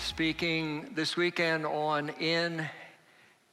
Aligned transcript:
speaking 0.00 0.92
this 0.94 1.16
weekend 1.16 1.66
on 1.66 2.08
In 2.20 2.66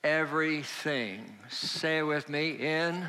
Everything. 0.04 1.26
Say 1.50 1.98
it 1.98 2.04
with 2.04 2.30
me 2.30 2.52
in. 2.52 3.06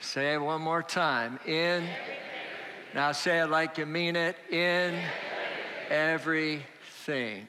Say 0.00 0.34
it 0.34 0.38
one 0.38 0.62
more 0.62 0.82
time. 0.82 1.38
In. 1.46 1.84
Now 2.94 3.12
say 3.12 3.40
it 3.40 3.50
like 3.50 3.76
you 3.76 3.84
mean 3.84 4.16
it. 4.16 4.36
In 4.50 4.98
everything. 5.90 7.46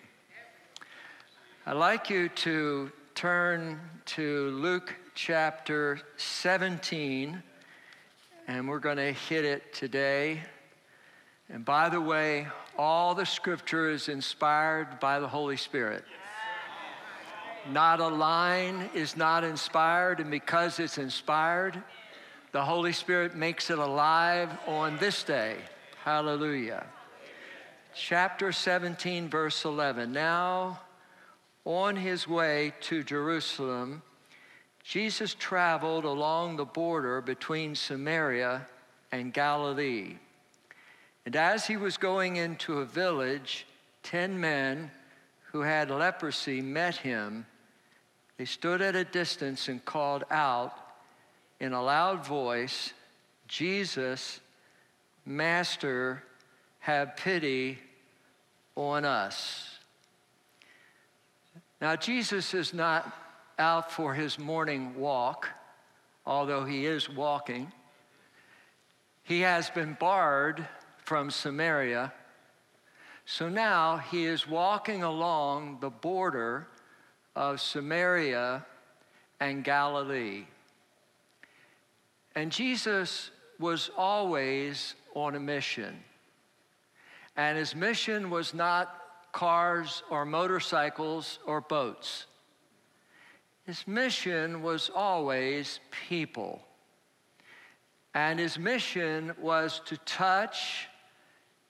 I'd 1.66 1.74
like 1.74 2.10
you 2.10 2.28
to 2.30 2.92
turn 3.14 3.80
to 4.08 4.50
Luke 4.50 4.94
chapter 5.14 6.00
17, 6.18 7.42
and 8.48 8.68
we're 8.68 8.80
going 8.80 8.98
to 8.98 9.14
hit 9.14 9.46
it 9.46 9.74
today. 9.74 10.42
And 11.50 11.64
by 11.64 11.90
the 11.90 12.02
way, 12.02 12.48
all 12.78 13.16
the 13.16 13.26
scripture 13.26 13.90
is 13.90 14.10
inspired 14.10 15.00
by 15.00 15.20
the 15.20 15.28
Holy 15.28 15.58
Spirit. 15.58 16.04
Not 17.72 18.00
a 18.00 18.08
line 18.08 18.90
is 18.94 19.18
not 19.18 19.44
inspired, 19.44 20.20
and 20.20 20.30
because 20.30 20.80
it's 20.80 20.98
inspired, 20.98 21.82
the 22.52 22.64
Holy 22.64 22.94
Spirit 22.94 23.36
makes 23.36 23.70
it 23.70 23.80
alive 23.80 24.50
on 24.68 24.98
this 24.98 25.24
day. 25.24 25.58
Hallelujah. 26.04 26.86
Chapter 27.96 28.52
17, 28.52 29.30
verse 29.30 29.66
11. 29.66 30.12
Now, 30.12 30.82
on 31.64 31.96
his 31.96 32.28
way 32.28 32.74
to 32.82 33.04
Jerusalem, 33.04 34.04
Jesus 34.84 35.34
traveled 35.34 36.06
along 36.06 36.58
the 36.58 36.66
border 36.66 37.22
between 37.22 37.74
Samaria 37.74 38.68
and 39.12 39.34
Galilee. 39.34 40.18
And 41.26 41.36
as 41.36 41.66
he 41.66 41.78
was 41.78 41.98
going 41.98 42.36
into 42.36 42.80
a 42.80 42.86
village, 42.86 43.66
ten 44.04 44.40
men 44.40 44.92
who 45.52 45.62
had 45.62 45.90
leprosy 45.90 46.62
met 46.62 46.98
him. 46.98 47.46
They 48.38 48.46
stood 48.46 48.82
at 48.82 48.96
a 48.96 49.06
distance 49.06 49.70
and 49.70 49.84
called 49.84 50.26
out 50.30 50.74
in 51.60 51.74
a 51.74 51.82
loud 51.82 52.26
voice, 52.26 52.94
Jesus, 53.48 54.42
Master, 55.26 56.22
have 56.80 57.16
pity 57.16 57.80
on 58.76 59.06
us. 59.06 59.80
Now, 61.80 61.96
Jesus 61.96 62.54
is 62.54 62.74
not 62.74 63.12
out 63.58 63.92
for 63.92 64.14
his 64.14 64.38
morning 64.38 64.96
walk, 64.96 65.50
although 66.26 66.66
he 66.66 66.86
is 66.86 67.10
walking. 67.10 67.72
He 69.24 69.42
has 69.42 69.70
been 69.70 69.96
barred 70.00 70.68
from 71.06 71.30
Samaria. 71.30 72.12
So 73.26 73.48
now 73.48 73.98
he 73.98 74.26
is 74.26 74.48
walking 74.48 75.04
along 75.04 75.78
the 75.80 75.90
border 75.90 76.68
of 77.36 77.62
Samaria 77.62 78.66
and 79.40 79.64
Galilee. 79.64 80.46
And 82.36 82.52
Jesus 82.52 83.30
was 83.60 83.92
always 83.96 84.96
on 85.14 85.36
a 85.36 85.40
mission. 85.40 85.96
And 87.38 87.58
his 87.58 87.76
mission 87.76 88.30
was 88.30 88.54
not 88.54 89.02
cars 89.32 90.02
or 90.10 90.26
motorcycles 90.26 91.40
or 91.46 91.62
boats. 91.62 92.26
His 93.66 93.88
mission 93.88 94.64
was 94.64 94.90
always 94.94 95.80
people. 96.08 96.62
And 98.14 98.40
his 98.40 98.58
mission 98.58 99.34
was 99.40 99.82
to 99.86 99.98
touch 99.98 100.88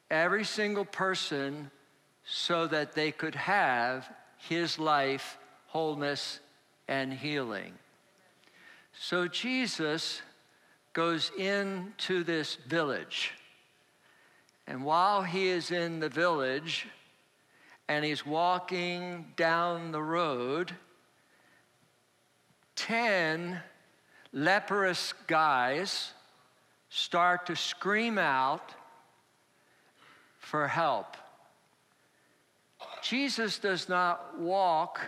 every 0.10 0.44
single 0.44 0.86
person 0.86 1.72
so 2.24 2.68
that 2.68 2.94
they 2.94 3.12
could 3.12 3.36
have 3.36 4.10
his 4.38 4.80
life, 4.80 5.38
wholeness, 5.68 6.40
and 6.88 7.14
healing. 7.14 7.74
So 8.94 9.28
Jesus 9.28 10.22
goes 10.94 11.32
into 11.38 12.24
this 12.24 12.56
village. 12.68 13.34
And 14.68 14.84
while 14.84 15.22
he 15.22 15.48
is 15.48 15.72
in 15.72 16.00
the 16.00 16.10
village 16.10 16.88
and 17.88 18.04
he's 18.04 18.26
walking 18.26 19.26
down 19.36 19.92
the 19.92 20.02
road, 20.02 20.72
10 22.76 23.60
leprous 24.34 25.14
guys 25.28 26.12
start 26.90 27.46
to 27.46 27.56
scream 27.56 28.18
out 28.18 28.74
for 30.46 30.68
help. 30.68 31.18
Jesus 33.02 33.58
does 33.58 33.90
not 33.90 34.40
walk 34.40 35.02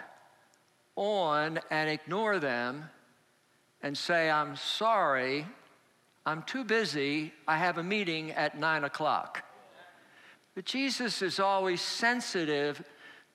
on 0.96 1.59
and 1.70 1.90
ignore 1.92 2.40
them 2.40 2.90
and 3.84 3.96
say, 3.96 4.31
I'm 4.31 4.56
sorry, 4.56 5.46
I'm 6.25 6.42
too 6.42 6.64
busy, 6.64 7.34
I 7.48 7.58
have 7.58 7.78
a 7.78 7.84
meeting 7.84 8.31
at 8.31 8.59
nine 8.59 8.84
o'clock. 8.84 9.44
But 10.56 10.66
Jesus 10.66 11.22
is 11.22 11.40
always 11.40 11.81
sensitive 11.81 12.84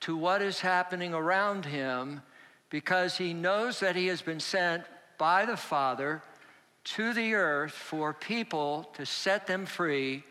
to 0.00 0.16
what 0.16 0.42
is 0.42 0.58
happening 0.58 1.14
around 1.14 1.64
him 1.64 2.20
because 2.68 3.16
he 3.16 3.32
knows 3.32 3.78
that 3.78 3.94
he 3.94 4.08
has 4.08 4.22
been 4.22 4.40
sent 4.40 4.82
by 5.18 5.46
the 5.46 5.56
Father 5.56 6.20
to 6.82 7.12
the 7.12 7.34
earth 7.34 7.70
for 7.70 8.12
people 8.12 8.90
to 8.94 9.06
set 9.06 9.46
them 9.46 9.66
free 9.66 10.24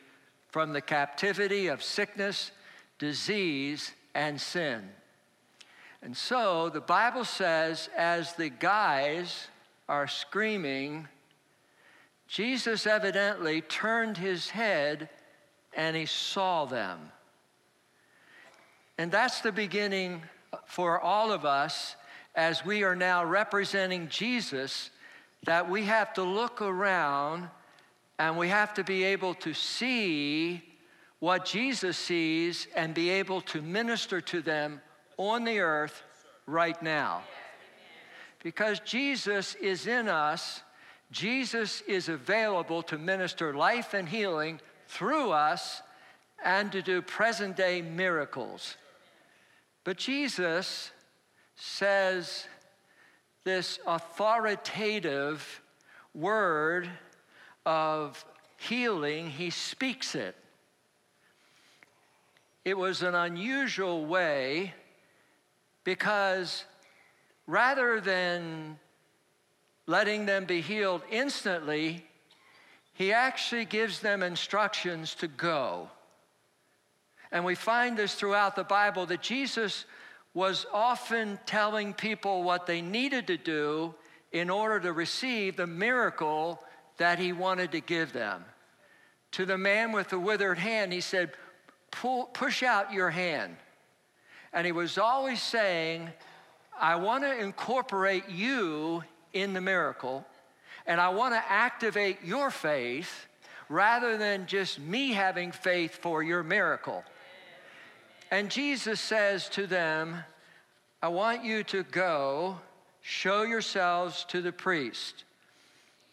from 0.51 0.73
the 0.73 0.81
captivity 0.81 1.67
of 1.67 1.81
sickness, 1.81 2.51
disease, 2.99 3.93
and 4.13 4.39
sin. 4.39 4.89
And 6.01 6.15
so 6.15 6.69
the 6.69 6.81
Bible 6.81 7.25
says, 7.25 7.89
as 7.95 8.33
the 8.33 8.49
guys 8.49 9.47
are 9.87 10.07
screaming, 10.07 11.07
Jesus 12.27 12.87
evidently 12.87 13.61
turned 13.61 14.17
his 14.17 14.49
head 14.49 15.09
and 15.75 15.95
he 15.95 16.05
saw 16.05 16.65
them. 16.65 17.11
And 18.97 19.11
that's 19.11 19.41
the 19.41 19.51
beginning 19.51 20.21
for 20.65 20.99
all 20.99 21.31
of 21.31 21.45
us 21.45 21.95
as 22.35 22.65
we 22.65 22.83
are 22.83 22.95
now 22.95 23.23
representing 23.23 24.07
Jesus, 24.07 24.89
that 25.43 25.69
we 25.69 25.83
have 25.83 26.13
to 26.13 26.23
look 26.23 26.61
around 26.61 27.49
and 28.21 28.37
we 28.37 28.49
have 28.49 28.71
to 28.75 28.83
be 28.83 29.03
able 29.03 29.33
to 29.33 29.51
see 29.51 30.61
what 31.17 31.43
Jesus 31.43 31.97
sees 31.97 32.67
and 32.75 32.93
be 32.93 33.09
able 33.09 33.41
to 33.41 33.63
minister 33.63 34.21
to 34.21 34.43
them 34.43 34.79
on 35.17 35.43
the 35.43 35.59
earth 35.59 36.03
right 36.45 36.79
now. 36.83 37.23
Because 38.43 38.79
Jesus 38.81 39.55
is 39.55 39.87
in 39.87 40.07
us, 40.07 40.61
Jesus 41.09 41.81
is 41.87 42.09
available 42.09 42.83
to 42.83 42.99
minister 42.99 43.55
life 43.55 43.95
and 43.95 44.07
healing 44.07 44.61
through 44.87 45.31
us 45.31 45.81
and 46.45 46.71
to 46.73 46.83
do 46.83 47.01
present 47.01 47.57
day 47.57 47.81
miracles. 47.81 48.77
But 49.83 49.97
Jesus 49.97 50.91
says 51.55 52.45
this 53.43 53.79
authoritative 53.87 55.59
word 56.13 56.87
of 57.65 58.23
healing, 58.57 59.29
he 59.29 59.49
speaks 59.49 60.15
it. 60.15 60.35
It 62.63 62.77
was 62.77 63.01
an 63.01 63.15
unusual 63.15 64.05
way 64.05 64.73
because 65.83 66.63
rather 67.47 67.99
than 67.99 68.77
letting 69.87 70.25
them 70.25 70.45
be 70.45 70.61
healed 70.61 71.01
instantly, 71.09 72.05
he 72.93 73.11
actually 73.11 73.65
gives 73.65 73.99
them 73.99 74.21
instructions 74.21 75.15
to 75.15 75.27
go. 75.27 75.89
And 77.31 77.43
we 77.45 77.55
find 77.55 77.97
this 77.97 78.13
throughout 78.13 78.55
the 78.55 78.63
Bible 78.63 79.05
that 79.07 79.21
Jesus 79.21 79.85
was 80.33 80.65
often 80.71 81.39
telling 81.45 81.93
people 81.93 82.43
what 82.43 82.67
they 82.67 82.81
needed 82.81 83.27
to 83.27 83.37
do 83.37 83.95
in 84.31 84.49
order 84.49 84.79
to 84.79 84.93
receive 84.93 85.55
the 85.55 85.67
miracle 85.67 86.61
that 87.01 87.17
he 87.17 87.33
wanted 87.33 87.71
to 87.71 87.79
give 87.79 88.13
them. 88.13 88.45
To 89.31 89.43
the 89.43 89.57
man 89.57 89.91
with 89.91 90.09
the 90.09 90.19
withered 90.19 90.59
hand, 90.59 90.93
he 90.93 91.01
said, 91.01 91.31
Pull, 91.89 92.25
Push 92.25 92.61
out 92.61 92.93
your 92.93 93.09
hand. 93.09 93.57
And 94.53 94.67
he 94.67 94.71
was 94.71 94.99
always 94.99 95.41
saying, 95.41 96.09
I 96.79 96.97
want 96.97 97.23
to 97.23 97.35
incorporate 97.35 98.29
you 98.29 99.03
in 99.33 99.53
the 99.53 99.61
miracle, 99.61 100.23
and 100.85 101.01
I 101.01 101.09
want 101.09 101.33
to 101.33 101.51
activate 101.51 102.23
your 102.23 102.51
faith 102.51 103.25
rather 103.67 104.15
than 104.15 104.45
just 104.45 104.79
me 104.79 105.11
having 105.11 105.51
faith 105.51 105.95
for 105.95 106.21
your 106.21 106.43
miracle. 106.43 107.03
And 108.29 108.51
Jesus 108.51 109.01
says 109.01 109.49
to 109.49 109.65
them, 109.65 110.23
I 111.01 111.07
want 111.07 111.43
you 111.43 111.63
to 111.63 111.81
go 111.81 112.59
show 113.01 113.41
yourselves 113.41 114.23
to 114.25 114.41
the 114.43 114.51
priest. 114.51 115.23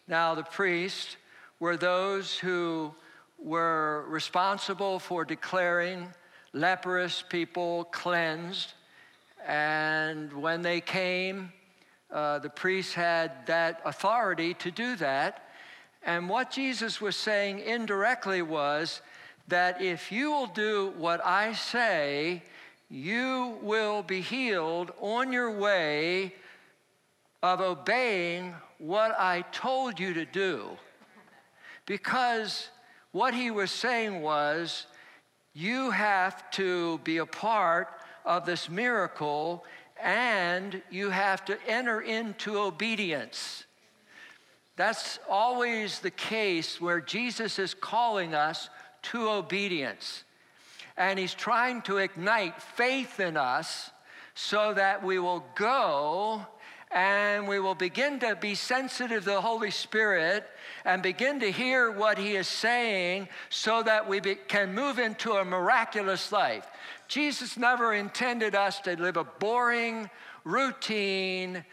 Now, 0.09 0.33
the 0.33 0.41
priests 0.41 1.17
were 1.59 1.77
those 1.77 2.35
who 2.35 2.95
were 3.37 4.05
responsible 4.07 4.97
for 4.97 5.23
declaring 5.23 6.07
leprous 6.51 7.23
people 7.29 7.83
cleansed. 7.91 8.73
And 9.47 10.33
when 10.33 10.63
they 10.63 10.81
came, 10.81 11.53
uh, 12.11 12.39
the 12.39 12.49
priests 12.49 12.95
had 12.95 13.45
that 13.45 13.81
authority 13.85 14.55
to 14.55 14.71
do 14.71 14.95
that. 14.95 15.47
And 16.03 16.27
what 16.27 16.49
Jesus 16.49 16.99
was 16.99 17.15
saying 17.15 17.59
indirectly 17.59 18.41
was 18.41 19.01
that 19.47 19.79
if 19.79 20.11
you 20.11 20.31
will 20.31 20.47
do 20.47 20.91
what 20.97 21.23
I 21.23 21.53
say, 21.53 22.41
you 22.89 23.59
will 23.61 24.01
be 24.01 24.21
healed 24.21 24.91
on 25.01 25.31
your 25.31 25.51
way 25.51 26.33
of 27.43 27.61
obeying 27.61 28.55
what 28.79 29.11
I 29.19 29.43
told 29.51 29.99
you 29.99 30.15
to 30.15 30.25
do. 30.25 30.65
Because 31.85 32.69
what 33.11 33.33
he 33.33 33.51
was 33.51 33.71
saying 33.71 34.21
was, 34.21 34.87
you 35.53 35.91
have 35.91 36.49
to 36.51 36.99
be 36.99 37.17
a 37.17 37.25
part 37.25 37.89
of 38.25 38.45
this 38.45 38.69
miracle 38.69 39.65
and 40.01 40.81
you 40.89 41.09
have 41.09 41.43
to 41.45 41.57
enter 41.67 42.01
into 42.01 42.57
obedience. 42.57 43.65
That's 44.77 45.19
always 45.29 45.99
the 45.99 46.11
case 46.11 46.79
where 46.79 47.01
Jesus 47.01 47.59
is 47.59 47.73
calling 47.73 48.33
us 48.33 48.69
to 49.01 49.29
obedience. 49.29 50.23
And 50.95 51.19
he's 51.19 51.33
trying 51.33 51.81
to 51.83 51.97
ignite 51.97 52.61
faith 52.61 53.19
in 53.19 53.35
us 53.35 53.91
so 54.35 54.73
that 54.73 55.03
we 55.03 55.19
will 55.19 55.43
go 55.55 56.45
and 56.91 57.47
we 57.47 57.59
will 57.59 57.75
begin 57.75 58.19
to 58.19 58.35
be 58.35 58.55
sensitive 58.55 59.23
to 59.23 59.29
the 59.29 59.41
Holy 59.41 59.71
Spirit 59.71 60.45
and 60.85 61.03
begin 61.03 61.39
to 61.39 61.51
hear 61.51 61.91
what 61.91 62.17
He 62.17 62.35
is 62.35 62.47
saying 62.47 63.27
so 63.49 63.83
that 63.83 64.07
we 64.07 64.19
be, 64.19 64.35
can 64.35 64.73
move 64.73 64.97
into 64.97 65.33
a 65.33 65.45
miraculous 65.45 66.31
life. 66.31 66.67
Jesus 67.07 67.57
never 67.57 67.93
intended 67.93 68.55
us 68.55 68.79
to 68.81 68.99
live 68.99 69.17
a 69.17 69.23
boring, 69.23 70.09
routine, 70.43 71.63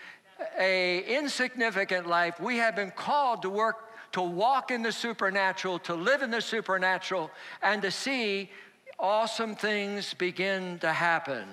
a 0.59 1.03
insignificant 1.05 2.07
life. 2.07 2.39
We 2.39 2.59
have 2.59 2.77
been 2.77 2.91
called 2.91 3.43
to 3.43 3.51
work 3.51 3.87
to 4.17 4.23
walk 4.23 4.71
in 4.71 4.83
the 4.83 4.93
supernatural, 4.93 5.79
to 5.79 5.95
live 5.95 6.23
in 6.23 6.31
the 6.31 6.41
supernatural, 6.41 7.31
and 7.61 7.83
to 7.83 7.91
see 7.91 8.51
awesome 8.99 9.55
things 9.55 10.15
begin 10.15 10.79
to 10.79 10.91
happen. 10.91 11.47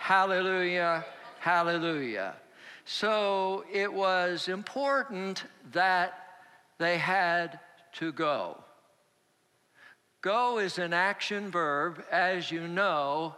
Hallelujah, 0.00 1.04
hallelujah. 1.38 2.34
So 2.92 3.64
it 3.72 3.90
was 3.92 4.48
important 4.48 5.44
that 5.70 6.26
they 6.78 6.98
had 6.98 7.60
to 7.92 8.10
go. 8.10 8.58
Go 10.22 10.58
is 10.58 10.76
an 10.76 10.92
action 10.92 11.52
verb, 11.52 12.02
as 12.10 12.50
you 12.50 12.66
know, 12.66 13.36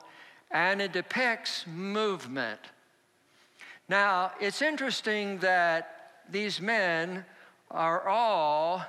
and 0.50 0.81
it 0.81 0.94
depicts 0.94 1.66
movement. 1.66 2.60
Now, 3.90 4.32
it's 4.40 4.62
interesting 4.62 5.37
that 5.40 6.12
these 6.31 6.58
men 6.58 7.22
are 7.70 8.08
all 8.08 8.82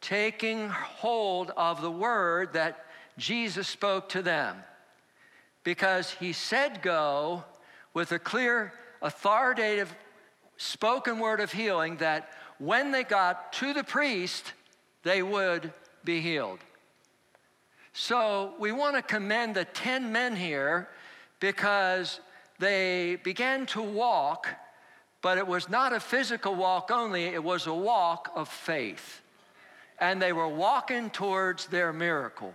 taking 0.00 0.70
hold 0.70 1.50
of 1.54 1.82
the 1.82 1.90
word 1.90 2.54
that 2.54 2.86
Jesus 3.18 3.68
spoke 3.68 4.08
to 4.08 4.22
them 4.22 4.56
because 5.64 6.12
he 6.12 6.32
said 6.32 6.80
go 6.80 7.44
with 7.92 8.10
a 8.12 8.18
clear 8.18 8.72
authoritative 9.02 9.94
spoken 10.56 11.18
word 11.18 11.40
of 11.40 11.52
healing 11.52 11.96
that 11.98 12.30
when 12.58 12.90
they 12.90 13.04
got 13.04 13.52
to 13.54 13.72
the 13.72 13.84
priest, 13.84 14.52
they 15.02 15.22
would 15.22 15.72
be 16.04 16.20
healed. 16.20 16.58
So 17.92 18.54
we 18.58 18.72
want 18.72 18.96
to 18.96 19.02
commend 19.02 19.54
the 19.54 19.64
10 19.64 20.12
men 20.12 20.36
here 20.36 20.88
because 21.40 22.20
they 22.58 23.18
began 23.22 23.66
to 23.66 23.82
walk, 23.82 24.48
but 25.22 25.38
it 25.38 25.46
was 25.46 25.68
not 25.68 25.92
a 25.92 26.00
physical 26.00 26.54
walk 26.54 26.90
only, 26.90 27.24
it 27.24 27.42
was 27.42 27.66
a 27.66 27.74
walk 27.74 28.30
of 28.34 28.48
faith. 28.48 29.22
And 30.00 30.22
they 30.22 30.32
were 30.32 30.48
walking 30.48 31.10
towards 31.10 31.66
their 31.66 31.92
miracle. 31.92 32.54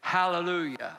Hallelujah. 0.00 0.96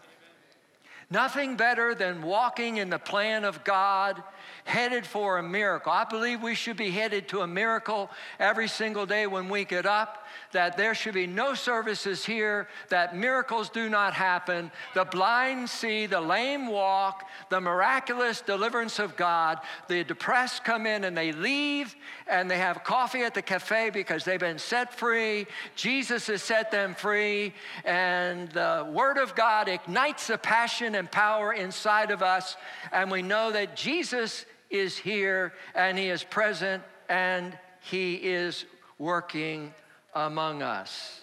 Nothing 1.09 1.55
better 1.55 1.93
than 1.93 2.21
walking 2.21 2.77
in 2.77 2.89
the 2.89 2.99
plan 2.99 3.43
of 3.43 3.63
God, 3.63 4.23
headed 4.65 5.05
for 5.05 5.37
a 5.37 5.43
miracle. 5.43 5.91
I 5.91 6.05
believe 6.05 6.41
we 6.41 6.55
should 6.55 6.77
be 6.77 6.91
headed 6.91 7.27
to 7.29 7.41
a 7.41 7.47
miracle 7.47 8.09
every 8.39 8.67
single 8.67 9.05
day 9.05 9.27
when 9.27 9.49
we 9.49 9.65
get 9.65 9.85
up 9.85 10.25
that 10.51 10.77
there 10.77 10.95
should 10.95 11.13
be 11.13 11.27
no 11.27 11.53
services 11.53 12.25
here, 12.25 12.67
that 12.89 13.15
miracles 13.15 13.69
do 13.69 13.89
not 13.89 14.13
happen, 14.13 14.71
the 14.93 15.05
blind 15.05 15.69
see, 15.69 16.05
the 16.05 16.21
lame 16.21 16.67
walk, 16.67 17.27
the 17.49 17.59
miraculous 17.59 18.41
deliverance 18.41 18.99
of 18.99 19.17
God, 19.17 19.59
the 19.87 20.03
depressed 20.03 20.63
come 20.63 20.85
in 20.85 21.03
and 21.03 21.17
they 21.17 21.31
leave 21.31 21.95
and 22.27 22.49
they 22.49 22.57
have 22.57 22.83
coffee 22.83 23.23
at 23.23 23.33
the 23.33 23.41
cafe 23.41 23.89
because 23.89 24.23
they've 24.23 24.39
been 24.39 24.59
set 24.59 24.93
free. 24.93 25.45
Jesus 25.75 26.27
has 26.27 26.43
set 26.43 26.71
them 26.71 26.95
free, 26.95 27.53
and 27.83 28.49
the 28.49 28.87
Word 28.91 29.17
of 29.17 29.35
God 29.35 29.67
ignites 29.67 30.27
the 30.27 30.37
passion 30.37 30.95
and 30.95 31.11
power 31.11 31.53
inside 31.53 32.11
of 32.11 32.21
us, 32.21 32.55
and 32.91 33.11
we 33.11 33.21
know 33.21 33.51
that 33.51 33.75
Jesus 33.75 34.42
is 34.73 34.97
here 34.97 35.53
and 35.75 35.97
He 35.97 36.09
is 36.09 36.23
present 36.23 36.83
and 37.07 37.57
He 37.79 38.15
is 38.15 38.65
working 38.97 39.73
among 40.15 40.61
us. 40.61 41.21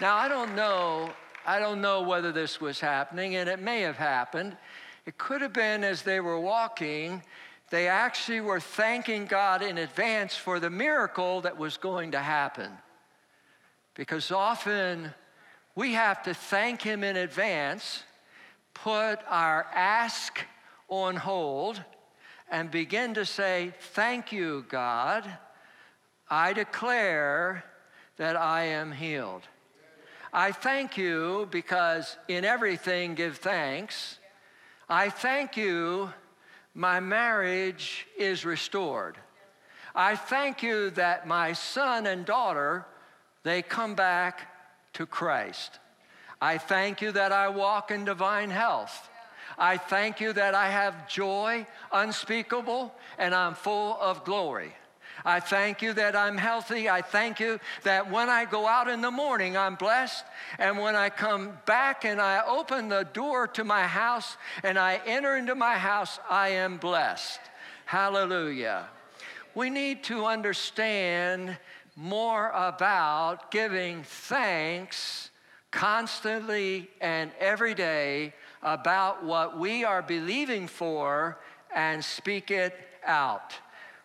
Now, 0.00 0.14
I 0.14 0.28
don't 0.28 0.54
know, 0.54 1.10
I 1.46 1.58
don't 1.58 1.80
know 1.80 2.02
whether 2.02 2.32
this 2.32 2.60
was 2.60 2.80
happening, 2.80 3.36
and 3.36 3.48
it 3.48 3.60
may 3.60 3.80
have 3.80 3.96
happened. 3.96 4.56
It 5.06 5.16
could 5.16 5.40
have 5.40 5.52
been 5.52 5.84
as 5.84 6.02
they 6.02 6.20
were 6.20 6.38
walking, 6.38 7.22
they 7.70 7.88
actually 7.88 8.40
were 8.40 8.60
thanking 8.60 9.26
God 9.26 9.62
in 9.62 9.78
advance 9.78 10.36
for 10.36 10.60
the 10.60 10.70
miracle 10.70 11.40
that 11.40 11.56
was 11.56 11.76
going 11.76 12.12
to 12.12 12.20
happen. 12.20 12.70
Because 13.94 14.30
often 14.30 15.14
we 15.74 15.94
have 15.94 16.22
to 16.24 16.34
thank 16.34 16.82
Him 16.82 17.02
in 17.02 17.16
advance, 17.16 18.02
put 18.74 19.18
our 19.28 19.66
ask 19.74 20.44
on 20.88 21.16
hold, 21.16 21.82
and 22.50 22.70
begin 22.70 23.14
to 23.14 23.24
say, 23.24 23.72
Thank 23.80 24.32
you, 24.32 24.64
God 24.68 25.24
I 26.28 26.52
declare 26.52 27.64
that 28.16 28.36
I 28.36 28.64
am 28.64 28.90
healed. 28.90 29.42
I 30.32 30.52
thank 30.52 30.96
you 30.96 31.48
because 31.50 32.16
in 32.26 32.44
everything 32.44 33.14
give 33.14 33.38
thanks. 33.38 34.18
I 34.88 35.08
thank 35.08 35.56
you, 35.56 36.12
my 36.74 37.00
marriage 37.00 38.06
is 38.18 38.44
restored. 38.44 39.16
I 39.94 40.16
thank 40.16 40.62
you 40.62 40.90
that 40.90 41.28
my 41.28 41.52
son 41.52 42.06
and 42.06 42.26
daughter, 42.26 42.84
they 43.44 43.62
come 43.62 43.94
back 43.94 44.48
to 44.94 45.06
Christ. 45.06 45.78
I 46.40 46.58
thank 46.58 47.00
you 47.00 47.12
that 47.12 47.32
I 47.32 47.48
walk 47.48 47.90
in 47.90 48.04
divine 48.04 48.50
health. 48.50 49.08
I 49.58 49.78
thank 49.78 50.20
you 50.20 50.32
that 50.34 50.54
I 50.54 50.68
have 50.68 51.08
joy 51.08 51.66
unspeakable 51.92 52.94
and 53.18 53.34
I'm 53.34 53.54
full 53.54 53.96
of 54.00 54.24
glory. 54.24 54.72
I 55.24 55.40
thank 55.40 55.82
you 55.82 55.92
that 55.94 56.14
I'm 56.14 56.36
healthy. 56.36 56.88
I 56.88 57.02
thank 57.02 57.40
you 57.40 57.58
that 57.82 58.10
when 58.10 58.28
I 58.28 58.44
go 58.44 58.66
out 58.66 58.88
in 58.88 59.00
the 59.00 59.10
morning, 59.10 59.56
I'm 59.56 59.74
blessed. 59.74 60.24
And 60.58 60.78
when 60.78 60.94
I 60.94 61.08
come 61.08 61.58
back 61.64 62.04
and 62.04 62.20
I 62.20 62.42
open 62.46 62.88
the 62.88 63.04
door 63.12 63.48
to 63.48 63.64
my 63.64 63.84
house 63.84 64.36
and 64.62 64.78
I 64.78 65.00
enter 65.06 65.36
into 65.36 65.54
my 65.54 65.78
house, 65.78 66.20
I 66.28 66.50
am 66.50 66.76
blessed. 66.76 67.40
Hallelujah. 67.86 68.88
We 69.54 69.70
need 69.70 70.04
to 70.04 70.26
understand 70.26 71.56
more 71.96 72.50
about 72.50 73.50
giving 73.50 74.02
thanks 74.02 75.30
constantly 75.70 76.88
and 77.00 77.30
every 77.40 77.74
day 77.74 78.34
about 78.62 79.24
what 79.24 79.58
we 79.58 79.84
are 79.84 80.02
believing 80.02 80.66
for 80.66 81.38
and 81.74 82.04
speak 82.04 82.50
it 82.50 82.74
out. 83.04 83.54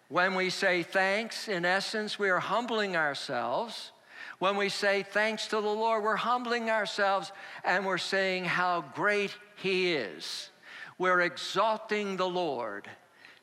When 0.10 0.36
we 0.36 0.50
say 0.50 0.84
thanks, 0.84 1.48
in 1.48 1.64
essence, 1.64 2.20
we 2.20 2.30
are 2.30 2.40
humbling 2.40 2.98
ourselves. 2.98 3.92
When 4.40 4.58
we 4.58 4.70
say 4.70 5.04
thanks 5.04 5.48
to 5.48 5.58
the 5.58 5.62
Lord, 5.62 6.04
we're 6.04 6.16
humbling 6.16 6.70
ourselves 6.70 7.32
and 7.64 7.86
we're 7.86 7.98
saying 7.98 8.46
how 8.46 8.84
great 8.96 9.36
He 9.56 9.94
is. 9.94 10.50
We're 10.98 11.22
exalting 11.22 12.18
the 12.18 12.28
Lord. 12.28 12.90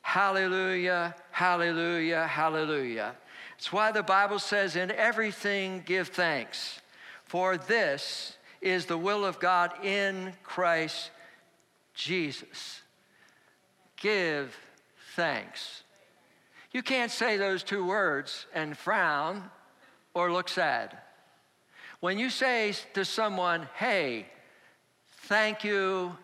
Hallelujah, 0.01 1.15
hallelujah, 1.31 2.27
hallelujah. 2.27 3.15
It's 3.57 3.73
why 3.73 3.91
the 3.91 4.03
Bible 4.03 4.39
says, 4.39 4.75
In 4.75 4.91
everything 4.91 5.83
give 5.85 6.09
thanks, 6.09 6.79
for 7.25 7.57
this 7.57 8.37
is 8.61 8.85
the 8.85 8.97
will 8.97 9.25
of 9.25 9.39
God 9.39 9.71
in 9.83 10.33
Christ 10.43 11.11
Jesus. 11.93 12.81
Give 13.97 14.55
thanks. 15.15 15.83
You 16.71 16.83
can't 16.83 17.11
say 17.11 17.37
those 17.37 17.63
two 17.63 17.85
words 17.85 18.45
and 18.53 18.77
frown 18.77 19.49
or 20.13 20.31
look 20.31 20.49
sad. 20.49 20.97
When 21.99 22.17
you 22.17 22.29
say 22.29 22.73
to 22.93 23.03
someone, 23.03 23.67
hey, 23.75 24.27
Thank 25.29 25.63
you 25.63 26.17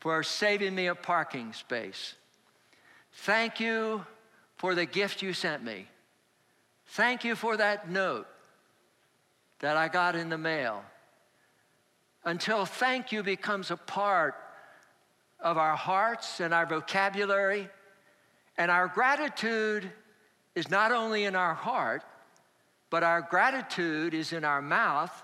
for 0.00 0.24
saving 0.24 0.74
me 0.74 0.88
a 0.88 0.96
parking 0.96 1.52
space. 1.52 2.16
Thank 3.12 3.60
you 3.60 4.04
for 4.56 4.74
the 4.74 4.84
gift 4.84 5.22
you 5.22 5.32
sent 5.32 5.62
me. 5.62 5.86
Thank 6.88 7.22
you 7.22 7.36
for 7.36 7.56
that 7.56 7.88
note 7.88 8.26
that 9.60 9.76
I 9.76 9.88
got 9.88 10.16
in 10.16 10.28
the 10.28 10.38
mail. 10.38 10.82
Until 12.24 12.64
thank 12.64 13.12
you 13.12 13.22
becomes 13.22 13.70
a 13.70 13.76
part 13.76 14.34
of 15.40 15.58
our 15.58 15.76
hearts 15.76 16.40
and 16.40 16.54
our 16.54 16.66
vocabulary, 16.66 17.68
and 18.56 18.70
our 18.70 18.88
gratitude 18.88 19.90
is 20.54 20.70
not 20.70 20.92
only 20.92 21.24
in 21.24 21.36
our 21.36 21.54
heart, 21.54 22.02
but 22.90 23.02
our 23.02 23.20
gratitude 23.20 24.14
is 24.14 24.32
in 24.32 24.44
our 24.44 24.62
mouth 24.62 25.22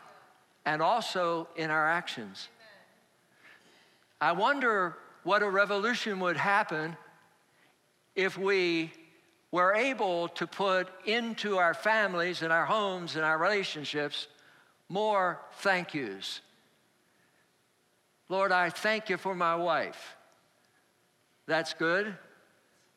and 0.66 0.82
also 0.82 1.48
in 1.56 1.70
our 1.70 1.88
actions. 1.88 2.48
I 4.20 4.32
wonder 4.32 4.96
what 5.22 5.42
a 5.42 5.48
revolution 5.48 6.20
would 6.20 6.36
happen 6.36 6.96
if 8.14 8.36
we 8.36 8.92
were 9.52 9.74
able 9.74 10.28
to 10.28 10.46
put 10.46 10.88
into 11.04 11.58
our 11.58 11.74
families 11.74 12.42
and 12.42 12.52
our 12.52 12.66
homes 12.66 13.16
and 13.16 13.24
our 13.24 13.38
relationships 13.38 14.28
more 14.88 15.40
thank 15.54 15.94
yous. 15.94 16.40
Lord, 18.28 18.52
I 18.52 18.70
thank 18.70 19.08
you 19.08 19.16
for 19.16 19.34
my 19.34 19.56
wife. 19.56 20.16
That's 21.46 21.74
good. 21.74 22.14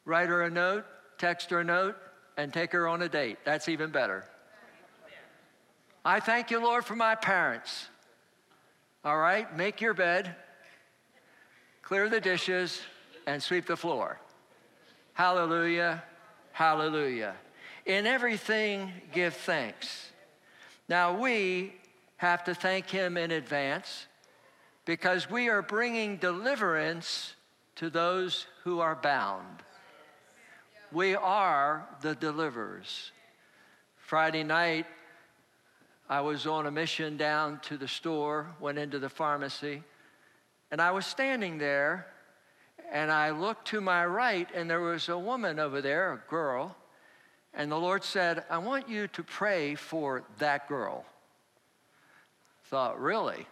Write 0.05 0.29
her 0.29 0.43
a 0.43 0.49
note, 0.49 0.85
text 1.17 1.49
her 1.49 1.61
a 1.61 1.63
note, 1.63 1.95
and 2.37 2.53
take 2.53 2.71
her 2.71 2.87
on 2.87 3.01
a 3.01 3.09
date. 3.09 3.39
That's 3.43 3.67
even 3.69 3.89
better. 3.89 4.25
I 6.05 6.19
thank 6.19 6.51
you, 6.51 6.61
Lord, 6.61 6.85
for 6.85 6.95
my 6.95 7.15
parents. 7.15 7.87
All 9.05 9.17
right, 9.17 9.55
make 9.55 9.81
your 9.81 9.93
bed, 9.93 10.35
clear 11.81 12.09
the 12.09 12.21
dishes, 12.21 12.81
and 13.25 13.41
sweep 13.41 13.65
the 13.65 13.77
floor. 13.77 14.19
Hallelujah, 15.13 16.03
hallelujah. 16.53 17.35
In 17.85 18.07
everything, 18.07 18.91
give 19.11 19.33
thanks. 19.33 20.11
Now, 20.87 21.19
we 21.19 21.73
have 22.17 22.45
to 22.45 22.55
thank 22.55 22.89
Him 22.89 23.17
in 23.17 23.31
advance 23.31 24.07
because 24.85 25.29
we 25.29 25.49
are 25.49 25.61
bringing 25.61 26.17
deliverance 26.17 27.33
to 27.75 27.89
those 27.89 28.45
who 28.63 28.79
are 28.79 28.95
bound. 28.95 29.63
We 30.91 31.15
are 31.15 31.87
the 32.01 32.15
deliverers. 32.15 33.11
Friday 33.97 34.43
night, 34.43 34.85
I 36.07 36.21
was 36.21 36.45
on 36.45 36.67
a 36.67 36.71
mission 36.71 37.17
down 37.17 37.59
to 37.63 37.77
the 37.77 37.87
store, 37.87 38.47
went 38.59 38.77
into 38.77 38.99
the 38.99 39.09
pharmacy, 39.09 39.83
and 40.69 40.79
I 40.79 40.91
was 40.91 41.05
standing 41.05 41.57
there 41.57 42.12
and 42.91 43.11
I 43.11 43.31
looked 43.31 43.67
to 43.69 43.81
my 43.81 44.05
right 44.05 44.47
and 44.53 44.69
there 44.69 44.81
was 44.81 45.09
a 45.09 45.17
woman 45.17 45.59
over 45.59 45.81
there, 45.81 46.13
a 46.13 46.29
girl, 46.29 46.75
and 47.53 47.71
the 47.71 47.77
Lord 47.77 48.03
said, 48.03 48.43
I 48.49 48.57
want 48.57 48.89
you 48.89 49.07
to 49.09 49.23
pray 49.23 49.75
for 49.75 50.23
that 50.39 50.67
girl. 50.67 51.05
Thought, 52.65 52.99
really? 52.99 53.45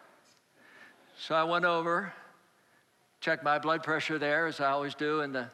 So 1.19 1.35
I 1.35 1.43
went 1.43 1.65
over, 1.65 2.11
checked 3.19 3.43
my 3.43 3.59
blood 3.59 3.83
pressure 3.83 4.17
there, 4.17 4.47
as 4.47 4.59
I 4.59 4.71
always 4.71 4.95
do 4.95 5.21
in 5.21 5.31
the 5.31 5.47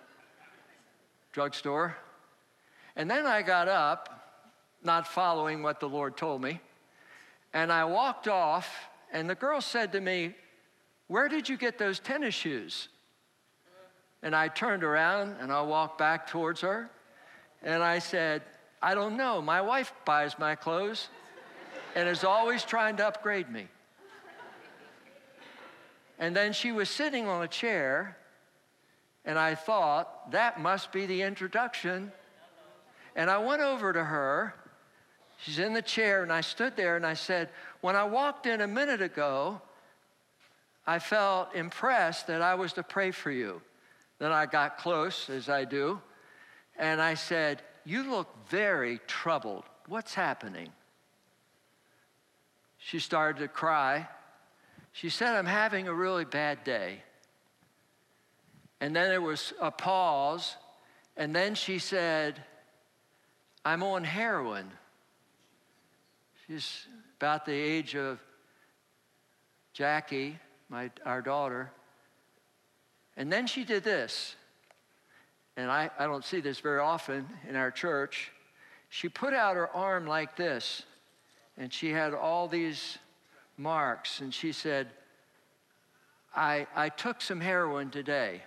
drugstore. 1.33 1.97
And 2.95 3.11
then 3.11 3.25
I 3.25 3.41
got 3.41 3.67
up, 3.67 4.45
not 4.81 5.07
following 5.07 5.61
what 5.61 5.81
the 5.81 5.89
Lord 5.89 6.15
told 6.15 6.41
me, 6.41 6.61
and 7.53 7.71
I 7.71 7.83
walked 7.83 8.27
off, 8.27 8.73
and 9.11 9.29
the 9.29 9.35
girl 9.35 9.59
said 9.59 9.91
to 9.91 10.01
me, 10.01 10.35
Where 11.07 11.27
did 11.27 11.49
you 11.49 11.57
get 11.57 11.77
those 11.77 11.99
tennis 11.99 12.33
shoes? 12.33 12.87
And 14.23 14.35
I 14.35 14.47
turned 14.47 14.83
around 14.83 15.35
and 15.39 15.51
I 15.51 15.61
walked 15.61 15.97
back 15.97 16.27
towards 16.27 16.61
her, 16.61 16.89
and 17.63 17.83
I 17.83 17.99
said, 17.99 18.41
I 18.81 18.93
don't 18.95 19.17
know. 19.17 19.41
My 19.41 19.61
wife 19.61 19.91
buys 20.05 20.37
my 20.37 20.55
clothes 20.55 21.09
and 21.95 22.07
is 22.07 22.23
always 22.23 22.63
trying 22.63 22.97
to 22.97 23.07
upgrade 23.07 23.49
me. 23.49 23.67
And 26.19 26.35
then 26.35 26.53
she 26.53 26.71
was 26.71 26.89
sitting 26.89 27.27
on 27.27 27.43
a 27.43 27.47
chair, 27.47 28.17
and 29.23 29.37
I 29.37 29.55
thought, 29.55 30.31
that 30.31 30.59
must 30.59 30.91
be 30.91 31.05
the 31.05 31.21
introduction. 31.21 32.11
And 33.15 33.29
I 33.29 33.37
went 33.37 33.61
over 33.61 33.93
to 33.93 34.03
her. 34.03 34.55
She's 35.37 35.59
in 35.59 35.73
the 35.73 35.81
chair, 35.81 36.23
and 36.23 36.31
I 36.31 36.41
stood 36.41 36.75
there 36.75 36.95
and 36.95 37.05
I 37.05 37.13
said, 37.13 37.49
When 37.81 37.95
I 37.95 38.03
walked 38.03 38.47
in 38.47 38.61
a 38.61 38.67
minute 38.67 39.01
ago, 39.01 39.61
I 40.87 40.99
felt 40.99 41.53
impressed 41.53 42.27
that 42.27 42.41
I 42.41 42.55
was 42.55 42.73
to 42.73 42.83
pray 42.83 43.11
for 43.11 43.29
you. 43.29 43.61
Then 44.19 44.31
I 44.31 44.45
got 44.45 44.77
close, 44.77 45.29
as 45.29 45.49
I 45.49 45.65
do, 45.65 46.01
and 46.77 47.01
I 47.01 47.13
said, 47.13 47.61
You 47.85 48.09
look 48.09 48.27
very 48.49 48.99
troubled. 49.07 49.63
What's 49.87 50.13
happening? 50.13 50.69
She 52.77 52.99
started 52.99 53.39
to 53.41 53.47
cry. 53.47 54.07
She 54.91 55.09
said, 55.09 55.35
I'm 55.35 55.45
having 55.45 55.87
a 55.87 55.93
really 55.93 56.25
bad 56.25 56.63
day. 56.63 57.03
And 58.79 58.95
then 58.95 59.09
there 59.09 59.21
was 59.21 59.53
a 59.59 59.71
pause, 59.71 60.55
and 61.15 61.35
then 61.35 61.55
she 61.55 61.79
said, 61.79 62.43
I'm 63.65 63.83
on 63.83 64.03
heroin. 64.03 64.71
She's 66.45 66.85
about 67.19 67.45
the 67.45 67.53
age 67.53 67.95
of 67.95 68.19
Jackie, 69.73 70.39
my, 70.69 70.89
our 71.05 71.21
daughter. 71.21 71.71
And 73.17 73.33
then 73.33 73.47
she 73.47 73.63
did 73.63 73.83
this, 73.83 74.35
and 75.57 75.71
I, 75.71 75.89
I 75.97 76.05
don't 76.05 76.23
see 76.23 76.39
this 76.39 76.59
very 76.59 76.79
often 76.79 77.27
in 77.49 77.55
our 77.55 77.71
church. 77.71 78.31
She 78.89 79.09
put 79.09 79.33
out 79.33 79.55
her 79.55 79.69
arm 79.75 80.05
like 80.05 80.35
this, 80.35 80.83
and 81.57 81.73
she 81.73 81.89
had 81.89 82.13
all 82.13 82.47
these 82.47 82.99
marks, 83.57 84.21
and 84.21 84.31
she 84.31 84.51
said, 84.51 84.87
I, 86.35 86.67
I 86.75 86.89
took 86.89 87.19
some 87.19 87.41
heroin 87.41 87.89
today. 87.89 88.43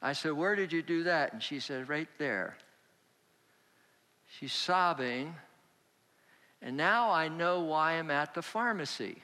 I 0.00 0.12
said, 0.12 0.32
Where 0.32 0.54
did 0.54 0.72
you 0.72 0.82
do 0.82 1.02
that? 1.02 1.32
And 1.32 1.42
she 1.42 1.58
said, 1.58 1.88
Right 1.88 2.08
there. 2.18 2.56
She's 4.38 4.52
sobbing, 4.52 5.34
and 6.62 6.76
now 6.76 7.10
I 7.10 7.26
know 7.26 7.62
why 7.62 7.94
I'm 7.94 8.12
at 8.12 8.32
the 8.32 8.42
pharmacy. 8.42 9.22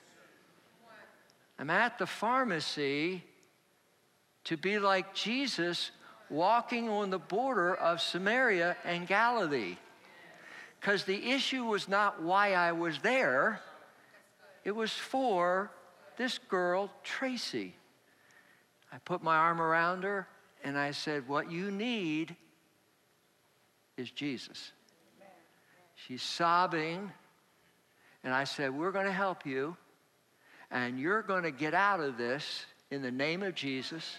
I'm 1.61 1.71
at 1.71 1.99
the 1.99 2.07
pharmacy 2.07 3.23
to 4.45 4.57
be 4.57 4.79
like 4.79 5.15
Jesus 5.15 5.91
walking 6.31 6.89
on 6.89 7.11
the 7.11 7.19
border 7.19 7.75
of 7.75 8.01
Samaria 8.01 8.77
and 8.85 9.07
Galilee. 9.07 9.77
Because 10.81 11.05
the 11.05 11.31
issue 11.31 11.65
was 11.65 11.89
not 11.89 12.23
why 12.23 12.55
I 12.55 12.73
was 12.73 12.99
there, 12.99 13.61
it 14.65 14.73
was 14.73 14.93
for 14.93 15.71
this 16.17 16.39
girl, 16.39 16.91
Tracy. 17.05 17.75
I 18.93 18.99
put 18.99 19.23
my 19.23 19.37
arm 19.37 19.61
around 19.61 20.03
her 20.05 20.27
and 20.65 20.77
I 20.77 20.91
said, 20.91 21.29
What 21.29 21.51
you 21.51 21.71
need 21.71 22.37
is 23.97 24.11
Jesus. 24.11 24.73
She's 25.95 26.23
sobbing. 26.23 27.11
And 28.25 28.35
I 28.35 28.45
said, 28.45 28.77
We're 28.77 28.93
going 28.93 29.07
to 29.07 29.13
help 29.13 29.47
you. 29.47 29.77
And 30.71 30.99
you're 30.99 31.23
going 31.23 31.43
to 31.43 31.51
get 31.51 31.75
out 31.75 32.01
of 32.01 32.17
this 32.17 32.67
in 32.91 33.03
the 33.03 33.11
name 33.11 33.43
of 33.43 33.55
Jesus. 33.55 34.17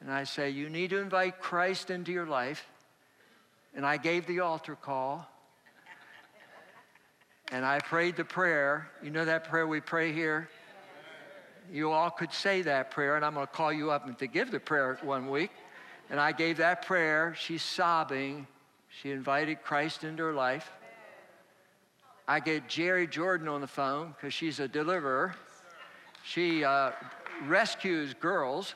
And 0.00 0.10
I 0.10 0.24
say, 0.24 0.50
You 0.50 0.68
need 0.68 0.90
to 0.90 0.98
invite 0.98 1.40
Christ 1.40 1.90
into 1.90 2.12
your 2.12 2.26
life. 2.26 2.66
And 3.74 3.84
I 3.84 3.96
gave 3.96 4.26
the 4.26 4.40
altar 4.40 4.74
call 4.74 5.28
and 7.52 7.64
I 7.64 7.78
prayed 7.78 8.16
the 8.16 8.24
prayer. 8.24 8.90
You 9.02 9.10
know 9.10 9.24
that 9.24 9.44
prayer 9.44 9.66
we 9.66 9.80
pray 9.80 10.12
here? 10.12 10.48
You 11.72 11.90
all 11.90 12.10
could 12.10 12.32
say 12.32 12.62
that 12.62 12.90
prayer, 12.90 13.16
and 13.16 13.24
I'm 13.24 13.34
going 13.34 13.46
to 13.46 13.52
call 13.52 13.72
you 13.72 13.90
up 13.90 14.06
and 14.06 14.18
to 14.18 14.26
give 14.26 14.50
the 14.50 14.60
prayer 14.60 14.98
one 15.02 15.30
week. 15.30 15.50
And 16.10 16.20
I 16.20 16.32
gave 16.32 16.58
that 16.58 16.86
prayer. 16.86 17.34
She's 17.38 17.62
sobbing. 17.62 18.46
She 18.88 19.10
invited 19.10 19.62
Christ 19.62 20.04
into 20.04 20.22
her 20.22 20.32
life. 20.32 20.70
I 22.28 22.40
get 22.40 22.68
Jerry 22.68 23.06
Jordan 23.06 23.48
on 23.48 23.60
the 23.60 23.66
phone 23.66 24.14
because 24.16 24.34
she's 24.34 24.58
a 24.58 24.68
deliverer. 24.68 25.34
She 26.24 26.64
uh, 26.64 26.92
rescues 27.46 28.14
girls 28.14 28.74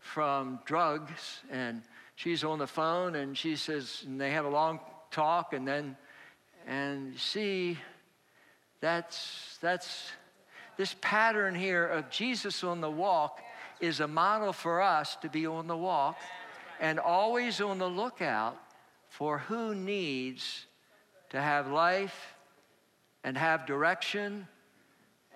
from 0.00 0.58
drugs, 0.64 1.40
and 1.50 1.82
she's 2.16 2.42
on 2.42 2.58
the 2.58 2.66
phone, 2.66 3.14
and 3.14 3.36
she 3.36 3.56
says, 3.56 4.02
and 4.06 4.20
they 4.20 4.32
have 4.32 4.44
a 4.44 4.50
long 4.50 4.80
talk, 5.10 5.52
and 5.52 5.66
then 5.66 5.96
and 6.66 7.18
see, 7.18 7.78
that's, 8.80 9.58
that's 9.60 10.10
this 10.76 10.94
pattern 11.00 11.54
here 11.54 11.86
of 11.86 12.10
Jesus 12.10 12.64
on 12.64 12.80
the 12.80 12.90
walk 12.90 13.40
is 13.80 14.00
a 14.00 14.08
model 14.08 14.52
for 14.52 14.80
us 14.80 15.16
to 15.16 15.28
be 15.28 15.46
on 15.46 15.66
the 15.66 15.76
walk 15.76 16.18
and 16.80 16.98
always 16.98 17.60
on 17.60 17.78
the 17.78 17.88
lookout 17.88 18.56
for 19.08 19.38
who 19.38 19.74
needs 19.74 20.66
to 21.30 21.40
have 21.40 21.68
life 21.68 22.34
and 23.24 23.36
have 23.36 23.66
direction 23.66 24.46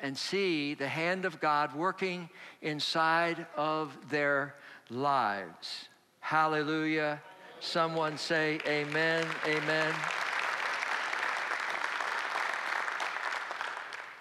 and 0.04 0.18
see 0.18 0.74
the 0.74 0.86
hand 0.86 1.24
of 1.24 1.40
God 1.40 1.74
working 1.74 2.28
inside 2.60 3.46
of 3.56 3.96
their 4.10 4.54
lives. 4.90 5.88
Hallelujah. 6.20 7.22
Someone 7.60 8.18
say, 8.18 8.60
Amen, 8.68 9.26
Amen. 9.46 9.94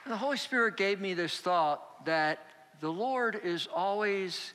The 0.07 0.15
Holy 0.15 0.37
Spirit 0.37 0.77
gave 0.77 1.01
me 1.01 1.15
this 1.15 1.37
thought 1.41 2.05
that 2.05 2.39
the 2.79 2.89
Lord 2.89 3.41
is 3.43 3.67
always 3.67 4.53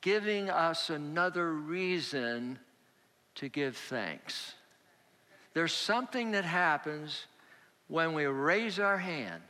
giving 0.00 0.48
us 0.48 0.90
another 0.90 1.54
reason 1.54 2.60
to 3.34 3.48
give 3.48 3.76
thanks. 3.76 4.54
There's 5.54 5.72
something 5.72 6.30
that 6.30 6.44
happens 6.44 7.26
when 7.88 8.14
we 8.14 8.26
raise 8.26 8.78
our 8.78 8.98
hand 8.98 9.42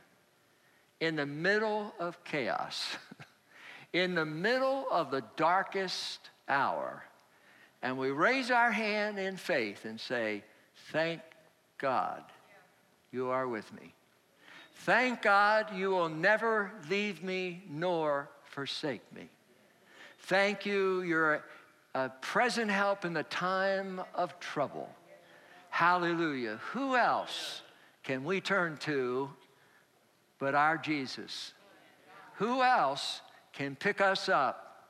in 1.03 1.17
the 1.17 1.25
middle 1.25 1.93
of 1.99 2.23
chaos, 2.23 2.95
in 3.93 4.15
the 4.15 4.23
middle 4.25 4.85
of 4.89 5.11
the 5.11 5.21
darkest 5.35 6.29
hour, 6.47 7.03
and 7.81 7.97
we 7.97 8.09
raise 8.09 8.49
our 8.49 8.71
hand 8.71 9.19
in 9.19 9.35
faith 9.35 9.83
and 9.83 9.99
say, 9.99 10.41
Thank 10.93 11.19
God 11.77 12.23
you 13.11 13.27
are 13.27 13.49
with 13.49 13.71
me. 13.73 13.93
Thank 14.85 15.21
God 15.21 15.75
you 15.75 15.89
will 15.89 16.07
never 16.07 16.71
leave 16.89 17.21
me 17.21 17.63
nor 17.69 18.29
forsake 18.45 19.03
me. 19.13 19.27
Thank 20.19 20.65
you, 20.65 21.01
you're 21.01 21.43
a 21.93 22.09
present 22.21 22.71
help 22.71 23.03
in 23.03 23.11
the 23.11 23.23
time 23.23 24.01
of 24.15 24.39
trouble. 24.39 24.89
Hallelujah. 25.69 26.61
Who 26.71 26.95
else 26.95 27.61
can 28.03 28.23
we 28.23 28.39
turn 28.39 28.77
to 28.77 29.29
but 30.43 30.55
our 30.55 30.77
Jesus? 30.77 31.53
Who 32.35 32.61
else 32.61 33.21
can 33.53 33.77
pick 33.77 34.01
us 34.01 34.27
up, 34.27 34.89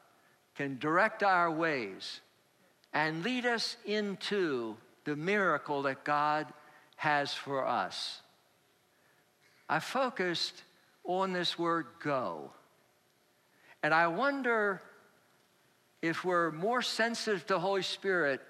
can 0.55 0.79
direct 0.79 1.21
our 1.21 1.51
ways, 1.51 2.21
and 2.91 3.23
lead 3.23 3.45
us 3.45 3.77
into 3.85 4.75
the 5.05 5.15
miracle 5.15 5.83
that 5.83 6.03
God 6.03 6.47
has 6.95 7.35
for 7.35 7.67
us? 7.67 8.23
I 9.69 9.79
focused 9.79 10.63
on 11.03 11.33
this 11.33 11.59
word 11.59 11.85
go. 12.03 12.49
And 13.83 13.93
I 13.93 14.07
wonder 14.07 14.81
if 16.01 16.25
we're 16.25 16.51
more 16.51 16.81
sensitive 16.81 17.41
to 17.41 17.53
the 17.53 17.59
Holy 17.59 17.83
Spirit, 17.83 18.41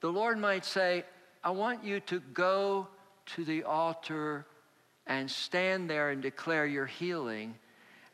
the 0.00 0.10
Lord 0.10 0.38
might 0.38 0.64
say, 0.64 1.04
I 1.44 1.50
want 1.50 1.84
you 1.84 2.00
to 2.00 2.20
go 2.32 2.88
to 3.34 3.44
the 3.44 3.64
altar 3.64 4.46
and 5.10 5.28
stand 5.28 5.90
there 5.90 6.10
and 6.10 6.22
declare 6.22 6.64
your 6.64 6.86
healing. 6.86 7.56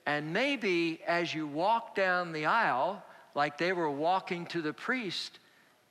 And 0.06 0.32
maybe 0.32 1.00
as 1.06 1.32
you 1.34 1.46
walk 1.46 1.94
down 1.94 2.32
the 2.32 2.46
aisle, 2.46 3.04
like 3.34 3.58
they 3.58 3.74
were 3.74 3.90
walking 3.90 4.46
to 4.46 4.62
the 4.62 4.72
priest, 4.72 5.38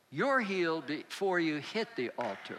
you're 0.10 0.42
healed 0.42 0.88
before 0.88 1.40
you 1.40 1.58
hit 1.58 1.88
the 1.96 2.10
altar. 2.18 2.58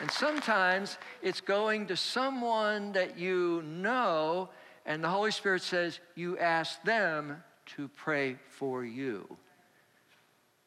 And 0.00 0.10
sometimes 0.10 0.98
it's 1.22 1.40
going 1.40 1.86
to 1.86 1.96
someone 1.96 2.92
that 2.92 3.16
you 3.16 3.62
know 3.62 4.50
and 4.86 5.04
the 5.04 5.08
Holy 5.08 5.30
Spirit 5.30 5.62
says, 5.62 6.00
You 6.16 6.36
ask 6.38 6.82
them 6.82 7.44
to 7.76 7.88
pray 7.88 8.38
for 8.48 8.84
you. 8.84 9.36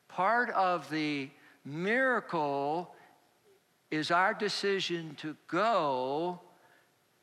Part 0.08 0.50
of 0.52 0.90
the 0.90 1.30
miracle 1.66 2.94
is 3.92 4.10
our 4.10 4.34
decision 4.34 5.16
to 5.20 5.36
go 5.48 6.40